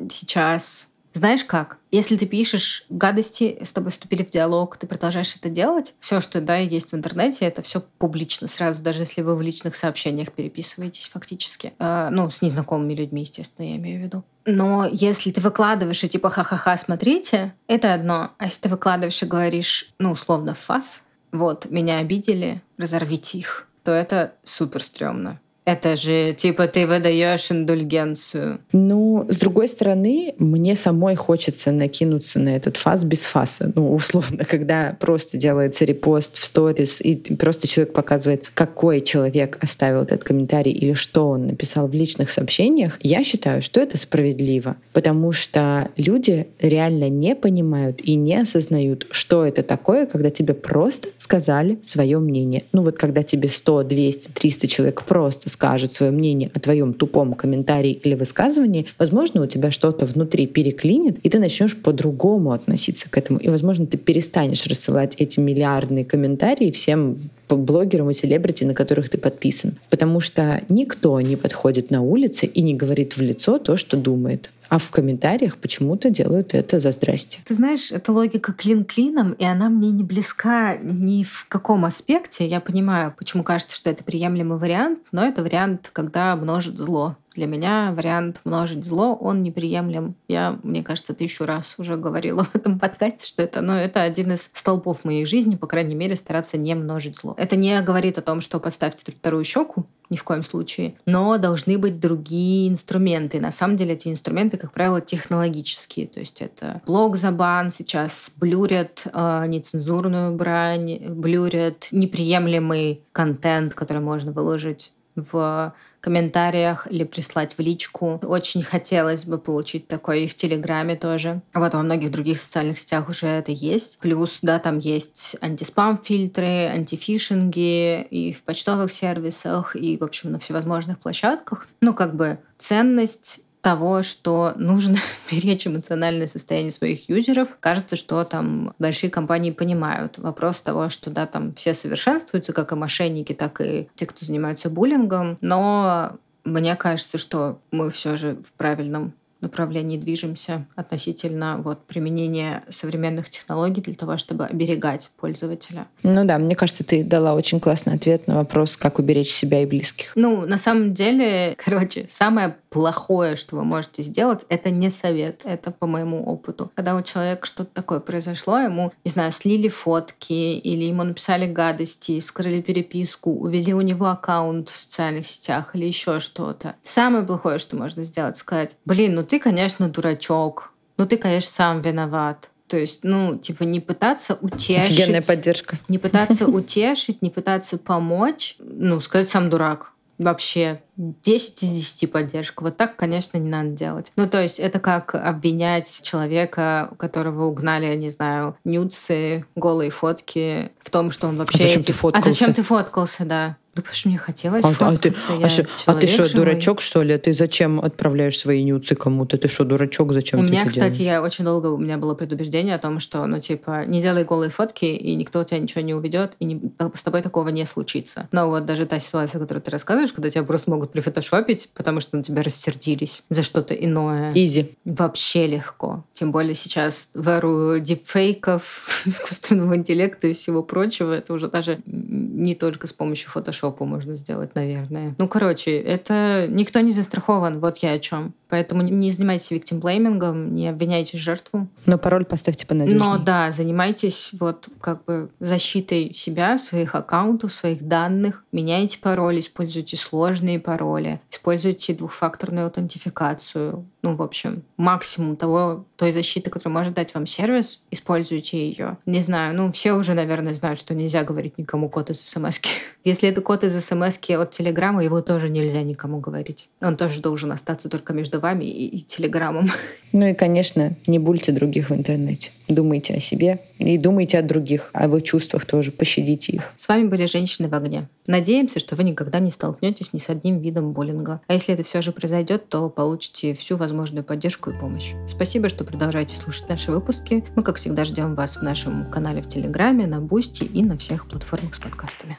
сейчас 0.09 0.89
Знаешь 1.17 1.43
как? 1.43 1.79
Если 1.89 2.15
ты 2.15 2.27
пишешь 2.27 2.85
гадости, 2.89 3.57
с 3.63 3.73
тобой 3.73 3.91
вступили 3.91 4.23
в 4.23 4.29
диалог, 4.29 4.77
ты 4.77 4.85
продолжаешь 4.85 5.35
это 5.35 5.49
делать, 5.49 5.95
все, 5.99 6.21
что 6.21 6.41
да, 6.41 6.57
есть 6.57 6.91
в 6.91 6.95
интернете, 6.95 7.45
это 7.45 7.63
все 7.63 7.81
публично 7.97 8.47
сразу, 8.47 8.83
даже 8.83 9.01
если 9.01 9.23
вы 9.23 9.35
в 9.35 9.41
личных 9.41 9.75
сообщениях 9.75 10.31
переписываетесь 10.31 11.07
фактически. 11.07 11.73
Э, 11.79 12.09
ну, 12.11 12.29
с 12.29 12.43
незнакомыми 12.43 12.93
людьми, 12.93 13.21
естественно, 13.21 13.65
я 13.65 13.77
имею 13.77 13.99
в 13.99 14.03
виду. 14.03 14.23
Но 14.45 14.87
если 14.91 15.31
ты 15.31 15.41
выкладываешь 15.41 16.03
и 16.03 16.07
типа 16.07 16.29
ха-ха-ха, 16.29 16.77
смотрите, 16.77 17.55
это 17.65 17.95
одно. 17.95 18.33
А 18.37 18.45
если 18.45 18.61
ты 18.61 18.69
выкладываешь 18.69 19.23
и 19.23 19.25
говоришь, 19.25 19.89
ну, 19.97 20.11
условно, 20.11 20.53
фас, 20.53 21.05
вот, 21.31 21.65
меня 21.71 21.97
обидели, 21.97 22.61
разорвите 22.77 23.39
их, 23.39 23.67
то 23.83 23.91
это 23.91 24.35
супер 24.43 24.83
стрёмно. 24.83 25.39
Это 25.67 25.97
же 25.97 26.33
типа 26.33 26.69
ты 26.69 26.87
выдаешь 26.87 27.51
индульгенцию. 27.51 28.59
Ну, 28.71 29.25
с 29.27 29.37
другой 29.37 29.67
стороны, 29.67 30.33
мне 30.37 30.77
самой 30.77 31.15
хочется 31.15 31.73
накинуться 31.73 32.39
на 32.39 32.55
этот 32.55 32.77
фас 32.77 33.03
без 33.03 33.25
фаса. 33.25 33.73
Ну, 33.75 33.93
условно, 33.93 34.45
когда 34.49 34.95
просто 34.97 35.35
делается 35.35 35.83
репост 35.83 36.37
в 36.37 36.45
сторис, 36.45 37.01
и 37.01 37.15
просто 37.35 37.67
человек 37.67 37.93
показывает, 37.93 38.49
какой 38.53 39.01
человек 39.01 39.57
оставил 39.59 40.03
этот 40.03 40.23
комментарий 40.23 40.71
или 40.71 40.93
что 40.93 41.27
он 41.27 41.47
написал 41.47 41.89
в 41.89 41.93
личных 41.93 42.29
сообщениях, 42.29 42.97
я 43.01 43.21
считаю, 43.25 43.61
что 43.61 43.81
это 43.81 43.97
справедливо. 43.97 44.77
Потому 44.93 45.33
что 45.33 45.89
люди 45.97 46.47
реально 46.61 47.09
не 47.09 47.35
понимают 47.35 47.99
и 48.01 48.15
не 48.15 48.37
осознают, 48.37 49.05
что 49.11 49.45
это 49.45 49.63
такое, 49.63 50.05
когда 50.05 50.29
тебе 50.29 50.53
просто 50.53 51.09
сказали 51.17 51.77
свое 51.83 52.19
мнение. 52.19 52.63
Ну 52.71 52.83
вот 52.83 52.95
когда 52.95 53.21
тебе 53.21 53.49
100, 53.49 53.83
200, 53.83 54.29
300 54.31 54.67
человек 54.69 55.03
просто 55.03 55.49
скажет 55.57 55.91
свое 55.91 56.11
мнение 56.11 56.51
о 56.53 56.59
твоем 56.59 56.93
тупом 56.93 57.33
комментарии 57.33 57.91
или 57.91 58.13
высказывании, 58.13 58.85
возможно, 58.99 59.41
у 59.41 59.47
тебя 59.47 59.71
что-то 59.71 60.05
внутри 60.05 60.45
переклинит, 60.45 61.17
и 61.23 61.29
ты 61.29 61.39
начнешь 61.39 61.75
по-другому 61.75 62.51
относиться 62.51 63.09
к 63.09 63.17
этому. 63.17 63.39
И, 63.39 63.49
возможно, 63.49 63.87
ты 63.87 63.97
перестанешь 63.97 64.67
рассылать 64.67 65.15
эти 65.17 65.39
миллиардные 65.39 66.05
комментарии 66.05 66.69
всем 66.69 67.31
блогерам 67.49 68.11
и 68.11 68.13
селебрити, 68.13 68.65
на 68.65 68.75
которых 68.75 69.09
ты 69.09 69.17
подписан. 69.17 69.73
Потому 69.89 70.19
что 70.19 70.61
никто 70.69 71.19
не 71.21 71.35
подходит 71.35 71.89
на 71.89 72.01
улице 72.01 72.45
и 72.45 72.61
не 72.61 72.75
говорит 72.75 73.17
в 73.17 73.21
лицо 73.21 73.57
то, 73.57 73.77
что 73.77 73.97
думает. 73.97 74.51
А 74.69 74.79
в 74.79 74.89
комментариях 74.89 75.57
почему-то 75.57 76.09
делают 76.09 76.53
это 76.53 76.79
за 76.79 76.91
здрасте. 76.91 77.39
Ты 77.45 77.53
знаешь, 77.53 77.91
эта 77.91 78.11
логика 78.11 78.53
клин 78.53 78.83
клином, 78.85 79.33
и 79.33 79.45
она 79.45 79.69
мне 79.69 79.91
не 79.91 80.03
близка 80.03 80.77
ни 80.77 81.23
в 81.23 81.45
каком 81.47 81.85
аспекте. 81.85 82.45
Я 82.47 82.59
понимаю, 82.59 83.13
почему 83.17 83.43
кажется, 83.43 83.75
что 83.75 83.89
это 83.89 84.03
приемлемый 84.03 84.57
вариант, 84.57 84.99
но 85.11 85.25
это 85.25 85.43
вариант, 85.43 85.89
когда 85.93 86.35
множит 86.35 86.77
зло. 86.77 87.15
Для 87.37 87.45
меня 87.45 87.93
вариант 87.95 88.41
множить 88.45 88.83
зло, 88.83 89.13
он 89.13 89.43
неприемлем. 89.43 90.15
Я, 90.27 90.57
мне 90.63 90.81
кажется, 90.81 91.13
тысячу 91.13 91.45
раз 91.45 91.75
уже 91.77 91.95
говорила 91.95 92.43
в 92.43 92.55
этом 92.55 92.79
подкасте, 92.79 93.27
что 93.27 93.43
это, 93.43 93.61
ну, 93.61 93.73
это 93.73 94.01
один 94.01 94.31
из 94.31 94.49
столпов 94.53 95.05
моей 95.05 95.23
жизни, 95.27 95.55
по 95.55 95.67
крайней 95.67 95.93
мере, 95.93 96.15
стараться 96.15 96.57
не 96.57 96.73
множить 96.73 97.19
зло. 97.19 97.35
Это 97.37 97.55
не 97.55 97.79
говорит 97.83 98.17
о 98.17 98.23
том, 98.23 98.41
что 98.41 98.59
поставьте 98.59 99.11
вторую 99.11 99.43
щеку, 99.43 99.85
ни 100.09 100.15
в 100.15 100.23
коем 100.23 100.41
случае. 100.41 100.95
Но 101.05 101.37
должны 101.37 101.77
быть 101.77 101.99
другие 101.99 102.69
инструменты. 102.69 103.39
На 103.39 103.51
самом 103.51 103.77
деле 103.77 103.93
эти 103.93 104.07
инструменты, 104.07 104.57
как 104.57 104.71
правило, 104.71 104.99
технологические. 104.99 106.07
То 106.07 106.19
есть 106.19 106.41
это 106.41 106.81
блок 106.87 107.17
за 107.17 107.29
бан, 107.29 107.71
сейчас 107.71 108.31
блюрят 108.35 109.03
э, 109.13 109.43
нецензурную 109.45 110.33
брань, 110.33 110.97
блюрят 111.07 111.87
неприемлемый 111.91 113.03
контент, 113.11 113.75
который 113.75 114.01
можно 114.01 114.31
выложить 114.31 114.91
в 115.15 115.73
комментариях 116.07 116.87
или 116.89 117.03
прислать 117.03 117.57
в 117.57 117.59
личку. 117.59 118.17
Очень 118.23 118.63
хотелось 118.63 119.25
бы 119.25 119.37
получить 119.37 119.89
такое 119.89 120.19
и 120.19 120.27
в 120.27 120.37
Телеграме 120.37 120.95
тоже. 120.95 121.41
Вот 121.53 121.73
во 121.73 121.81
многих 121.81 122.11
других 122.11 122.39
социальных 122.39 122.79
сетях 122.79 123.09
уже 123.09 123.27
это 123.27 123.51
есть. 123.51 123.99
Плюс, 123.99 124.39
да, 124.41 124.57
там 124.59 124.79
есть 124.79 125.35
антиспам-фильтры, 125.41 126.69
антифишинги 126.73 128.03
и 128.03 128.31
в 128.31 128.43
почтовых 128.43 128.89
сервисах, 128.93 129.75
и, 129.75 129.97
в 129.97 130.03
общем, 130.03 130.31
на 130.31 130.39
всевозможных 130.39 130.97
площадках. 130.99 131.67
Ну, 131.81 131.93
как 131.93 132.15
бы 132.15 132.39
ценность 132.57 133.41
того, 133.67 134.01
что 134.01 134.53
нужно 134.55 134.97
беречь 135.31 135.67
эмоциональное 135.67 136.27
состояние 136.27 136.71
своих 136.71 137.09
юзеров. 137.09 137.49
Кажется, 137.59 137.97
что 137.97 138.23
там 138.23 138.73
большие 138.79 139.09
компании 139.09 139.51
понимают. 139.51 140.17
Вопрос 140.19 140.61
того, 140.61 140.87
что 140.87 141.09
да, 141.09 141.25
там 141.25 141.53
все 141.53 141.73
совершенствуются, 141.73 142.53
как 142.53 142.71
и 142.71 142.75
мошенники, 142.75 143.33
так 143.33 143.59
и 143.59 143.89
те, 143.95 144.05
кто 144.05 144.25
занимаются 144.25 144.69
буллингом. 144.69 145.37
Но 145.41 146.13
мне 146.45 146.77
кажется, 146.77 147.17
что 147.17 147.59
мы 147.71 147.91
все 147.91 148.15
же 148.15 148.37
в 148.41 148.53
правильном 148.53 149.11
направлении 149.41 149.97
движемся 149.97 150.65
относительно 150.75 151.57
вот, 151.57 151.85
применения 151.85 152.63
современных 152.69 153.29
технологий 153.29 153.81
для 153.81 153.95
того, 153.95 154.17
чтобы 154.17 154.45
оберегать 154.45 155.09
пользователя. 155.17 155.87
Ну 156.03 156.25
да, 156.25 156.37
мне 156.37 156.55
кажется, 156.55 156.83
ты 156.83 157.03
дала 157.03 157.35
очень 157.35 157.59
классный 157.59 157.93
ответ 157.93 158.27
на 158.27 158.35
вопрос, 158.35 158.77
как 158.77 158.99
уберечь 158.99 159.31
себя 159.31 159.61
и 159.61 159.65
близких. 159.65 160.13
Ну, 160.15 160.45
на 160.45 160.57
самом 160.57 160.93
деле, 160.93 161.55
короче, 161.63 162.05
самое 162.07 162.55
плохое, 162.77 163.35
что 163.35 163.55
вы 163.55 163.63
можете 163.63 164.03
сделать, 164.03 164.45
это 164.49 164.69
не 164.69 164.91
совет. 164.91 165.41
Это 165.45 165.71
по 165.71 165.87
моему 165.87 166.23
опыту. 166.23 166.71
Когда 166.75 166.95
у 166.95 167.01
человека 167.01 167.47
что-то 167.47 167.71
такое 167.73 167.99
произошло, 167.99 168.59
ему, 168.59 168.93
не 169.03 169.09
знаю, 169.09 169.31
слили 169.31 169.67
фотки 169.67 170.59
или 170.59 170.83
ему 170.83 171.01
написали 171.01 171.51
гадости, 171.51 172.19
скрыли 172.19 172.61
переписку, 172.61 173.31
увели 173.31 173.73
у 173.73 173.81
него 173.81 174.05
аккаунт 174.05 174.69
в 174.69 174.77
социальных 174.77 175.25
сетях 175.25 175.71
или 175.73 175.85
еще 175.85 176.19
что-то. 176.19 176.75
Самое 176.83 177.25
плохое, 177.25 177.57
что 177.57 177.75
можно 177.75 178.03
сделать, 178.03 178.37
сказать, 178.37 178.77
блин, 178.85 179.15
ну 179.15 179.23
ты, 179.23 179.39
конечно, 179.39 179.89
дурачок. 179.89 180.71
Ну 180.97 181.07
ты, 181.07 181.17
конечно, 181.17 181.49
сам 181.49 181.81
виноват. 181.81 182.51
То 182.67 182.77
есть, 182.77 182.99
ну, 183.01 183.39
типа, 183.39 183.63
не 183.63 183.79
пытаться 183.79 184.37
утешить. 184.39 184.91
Офигенная 184.91 185.23
поддержка. 185.23 185.79
Не 185.87 185.97
пытаться 185.97 186.45
утешить, 186.47 187.23
не 187.23 187.31
пытаться 187.31 187.79
помочь. 187.79 188.55
Ну, 188.59 188.99
сказать, 188.99 189.29
сам 189.29 189.49
дурак. 189.49 189.93
Вообще, 190.17 190.81
10 190.95 191.63
из 191.63 191.69
10 191.69 192.11
поддержка. 192.11 192.63
Вот 192.63 192.75
так, 192.75 192.95
конечно, 192.95 193.37
не 193.37 193.49
надо 193.49 193.69
делать. 193.69 194.11
Ну, 194.15 194.27
то 194.27 194.41
есть 194.41 194.59
это 194.59 194.79
как 194.79 195.13
обвинять 195.13 196.01
человека, 196.01 196.91
которого 196.97 197.45
угнали, 197.45 197.95
не 197.95 198.09
знаю, 198.09 198.57
нюцы, 198.63 199.45
голые 199.55 199.91
фотки 199.91 200.71
в 200.81 200.89
том, 200.89 201.11
что 201.11 201.27
он 201.27 201.37
вообще... 201.37 201.59
А 201.59 201.67
зачем 201.67 201.81
эти... 201.81 201.87
ты 201.87 201.93
фоткался? 201.93 202.29
А 202.29 202.31
зачем 202.31 202.53
ты 202.53 202.63
фоткался, 202.63 203.25
да. 203.25 203.57
Да 203.77 203.83
потому 203.83 203.95
что 203.95 204.09
мне 204.09 204.17
хотелось 204.17 204.65
а, 204.65 204.69
а 204.69 204.97
ты, 204.97 205.13
а, 205.29 205.47
а 205.85 205.93
ты 205.93 206.07
что, 206.07 206.33
дурачок, 206.33 206.81
что 206.81 207.03
ли? 207.03 207.15
Ты 207.19 207.31
зачем 207.35 207.79
отправляешь 207.79 208.39
свои 208.39 208.63
нюдсы 208.63 208.95
кому-то? 208.95 209.37
Ты 209.37 209.49
что, 209.49 209.65
дурачок? 209.65 210.13
Зачем 210.13 210.39
У 210.39 210.43
ты 210.43 210.49
меня, 210.49 210.61
это 210.61 210.69
кстати, 210.69 210.97
делаешь? 210.97 211.13
я 211.13 211.21
очень 211.21 211.45
долго 211.45 211.67
у 211.67 211.77
меня 211.77 211.99
было 211.99 212.15
предубеждение 212.15 212.73
о 212.73 212.79
том, 212.79 212.99
что, 212.99 213.23
ну, 213.27 213.39
типа, 213.39 213.85
не 213.85 214.01
делай 214.01 214.23
голые 214.23 214.49
фотки, 214.49 214.85
и 214.85 215.13
никто 215.13 215.41
у 215.41 215.43
тебя 215.43 215.59
ничего 215.59 215.81
не 215.81 215.93
уведет, 215.93 216.33
и 216.39 216.45
не, 216.45 216.71
с 216.95 217.03
тобой 217.03 217.21
такого 217.21 217.49
не 217.49 217.67
случится. 217.67 218.27
Но 218.31 218.49
вот 218.49 218.65
даже 218.65 218.87
та 218.87 218.99
ситуация, 218.99 219.39
которую 219.39 219.61
ты 219.61 219.69
рассказываешь, 219.69 220.11
когда 220.11 220.31
тебя 220.31 220.43
просто 220.43 220.71
могут 220.71 220.91
прифотошопить, 220.91 221.69
потому 221.75 221.99
что 221.99 222.17
на 222.17 222.23
тебя 222.23 222.41
рассердились 222.41 223.25
за 223.29 223.43
что-то 223.43 223.75
иное. 223.75 224.31
Easy. 224.33 224.75
Вообще 224.85 225.45
легко. 225.45 226.03
Тем 226.13 226.31
более 226.31 226.55
сейчас 226.55 227.09
в 227.13 227.29
эру 227.29 227.79
дипфейков, 227.79 229.03
искусственного 229.05 229.75
интеллекта 229.75 230.25
и 230.25 230.33
всего 230.33 230.63
прочего, 230.63 231.11
это 231.11 231.31
уже 231.31 231.47
даже 231.47 231.77
не 231.85 232.55
только 232.55 232.87
с 232.87 232.93
помощью 232.93 233.29
фотошопа 233.29 233.66
можно 233.85 234.15
сделать, 234.15 234.55
наверное. 234.55 235.15
Ну, 235.17 235.27
короче, 235.27 235.77
это 235.77 236.47
никто 236.49 236.79
не 236.79 236.91
застрахован, 236.91 237.59
вот 237.59 237.77
я 237.79 237.93
о 237.93 237.99
чем. 237.99 238.33
Поэтому 238.49 238.81
не 238.81 239.11
занимайтесь 239.11 239.51
виктимблеймингом, 239.51 240.55
не 240.55 240.67
обвиняйте 240.67 241.17
жертву. 241.17 241.67
Но 241.85 241.97
пароль 241.97 242.25
поставьте 242.25 242.65
понадежнее. 242.65 243.03
Но 243.03 243.17
да, 243.17 243.51
занимайтесь 243.51 244.31
вот 244.39 244.69
как 244.81 245.03
бы 245.05 245.29
защитой 245.39 246.13
себя, 246.13 246.57
своих 246.57 246.95
аккаунтов, 246.95 247.51
своих 247.53 247.87
данных. 247.87 248.43
Меняйте 248.51 248.99
пароль, 248.99 249.39
используйте 249.39 249.97
сложные 249.97 250.59
пароли, 250.59 251.19
используйте 251.29 251.93
двухфакторную 251.93 252.65
аутентификацию. 252.65 253.85
Ну, 254.01 254.15
в 254.15 254.21
общем, 254.21 254.63
максимум 254.77 255.35
того, 255.35 255.85
той 255.97 256.11
защиты, 256.11 256.49
которую 256.49 256.73
может 256.73 256.93
дать 256.93 257.13
вам 257.13 257.25
сервис, 257.25 257.83
используйте 257.91 258.69
ее. 258.69 258.97
Не 259.05 259.21
знаю, 259.21 259.55
ну, 259.55 259.71
все 259.71 259.93
уже, 259.93 260.13
наверное, 260.13 260.53
знают, 260.53 260.79
что 260.79 260.93
нельзя 260.93 261.23
говорить 261.23 261.57
никому 261.57 261.89
код 261.89 262.09
из 262.11 262.21
смс 262.21 262.59
-ки. 262.59 262.67
Если 263.03 263.27
это 263.27 263.41
код 263.41 263.63
из 263.63 263.77
смс 263.83 264.17
от 264.29 264.51
Телеграма, 264.51 265.03
его 265.03 265.21
тоже 265.21 265.49
нельзя 265.49 265.81
никому 265.81 266.19
говорить. 266.19 266.69
Он 266.81 266.95
тоже 266.95 267.21
должен 267.21 267.51
остаться 267.51 267.89
только 267.89 268.13
между 268.37 268.39
вами 268.39 268.65
и, 268.65 268.97
и 268.97 268.99
Телеграмом. 269.01 269.69
Ну 270.13 270.25
и, 270.25 270.33
конечно, 270.33 270.95
не 271.05 271.19
буллите 271.19 271.51
других 271.51 271.89
в 271.89 271.93
интернете. 271.93 272.51
Думайте 272.69 273.13
о 273.13 273.19
себе 273.19 273.59
и 273.77 273.97
думайте 273.97 274.39
о 274.39 274.41
других, 274.41 274.89
об 274.93 275.13
их 275.17 275.23
чувствах 275.23 275.65
тоже, 275.65 275.91
пощадите 275.91 276.53
их. 276.53 276.73
С 276.77 276.87
вами 276.87 277.09
были 277.09 277.25
«Женщины 277.25 277.67
в 277.67 277.73
огне». 277.73 278.07
Надеемся, 278.25 278.79
что 278.79 278.95
вы 278.95 279.03
никогда 279.03 279.39
не 279.39 279.51
столкнетесь 279.51 280.13
ни 280.13 280.17
с 280.17 280.29
одним 280.29 280.59
видом 280.59 280.93
буллинга. 280.93 281.41
А 281.47 281.53
если 281.53 281.73
это 281.73 281.83
все 281.83 282.01
же 282.01 282.13
произойдет, 282.13 282.69
то 282.69 282.89
получите 282.89 283.53
всю 283.53 283.75
возможную 283.75 284.23
поддержку 284.23 284.69
и 284.69 284.79
помощь. 284.79 285.11
Спасибо, 285.27 285.67
что 285.67 285.83
продолжаете 285.83 286.37
слушать 286.37 286.69
наши 286.69 286.89
выпуски. 286.89 287.43
Мы, 287.57 287.61
как 287.61 287.75
всегда, 287.75 288.05
ждем 288.05 288.33
вас 288.33 288.57
в 288.57 288.61
нашем 288.61 289.11
канале 289.11 289.41
в 289.41 289.49
Телеграме, 289.49 290.07
на 290.07 290.21
Бусти 290.21 290.63
и 290.63 290.83
на 290.83 290.97
всех 290.97 291.27
платформах 291.27 291.75
с 291.75 291.79
подкастами. 291.79 292.37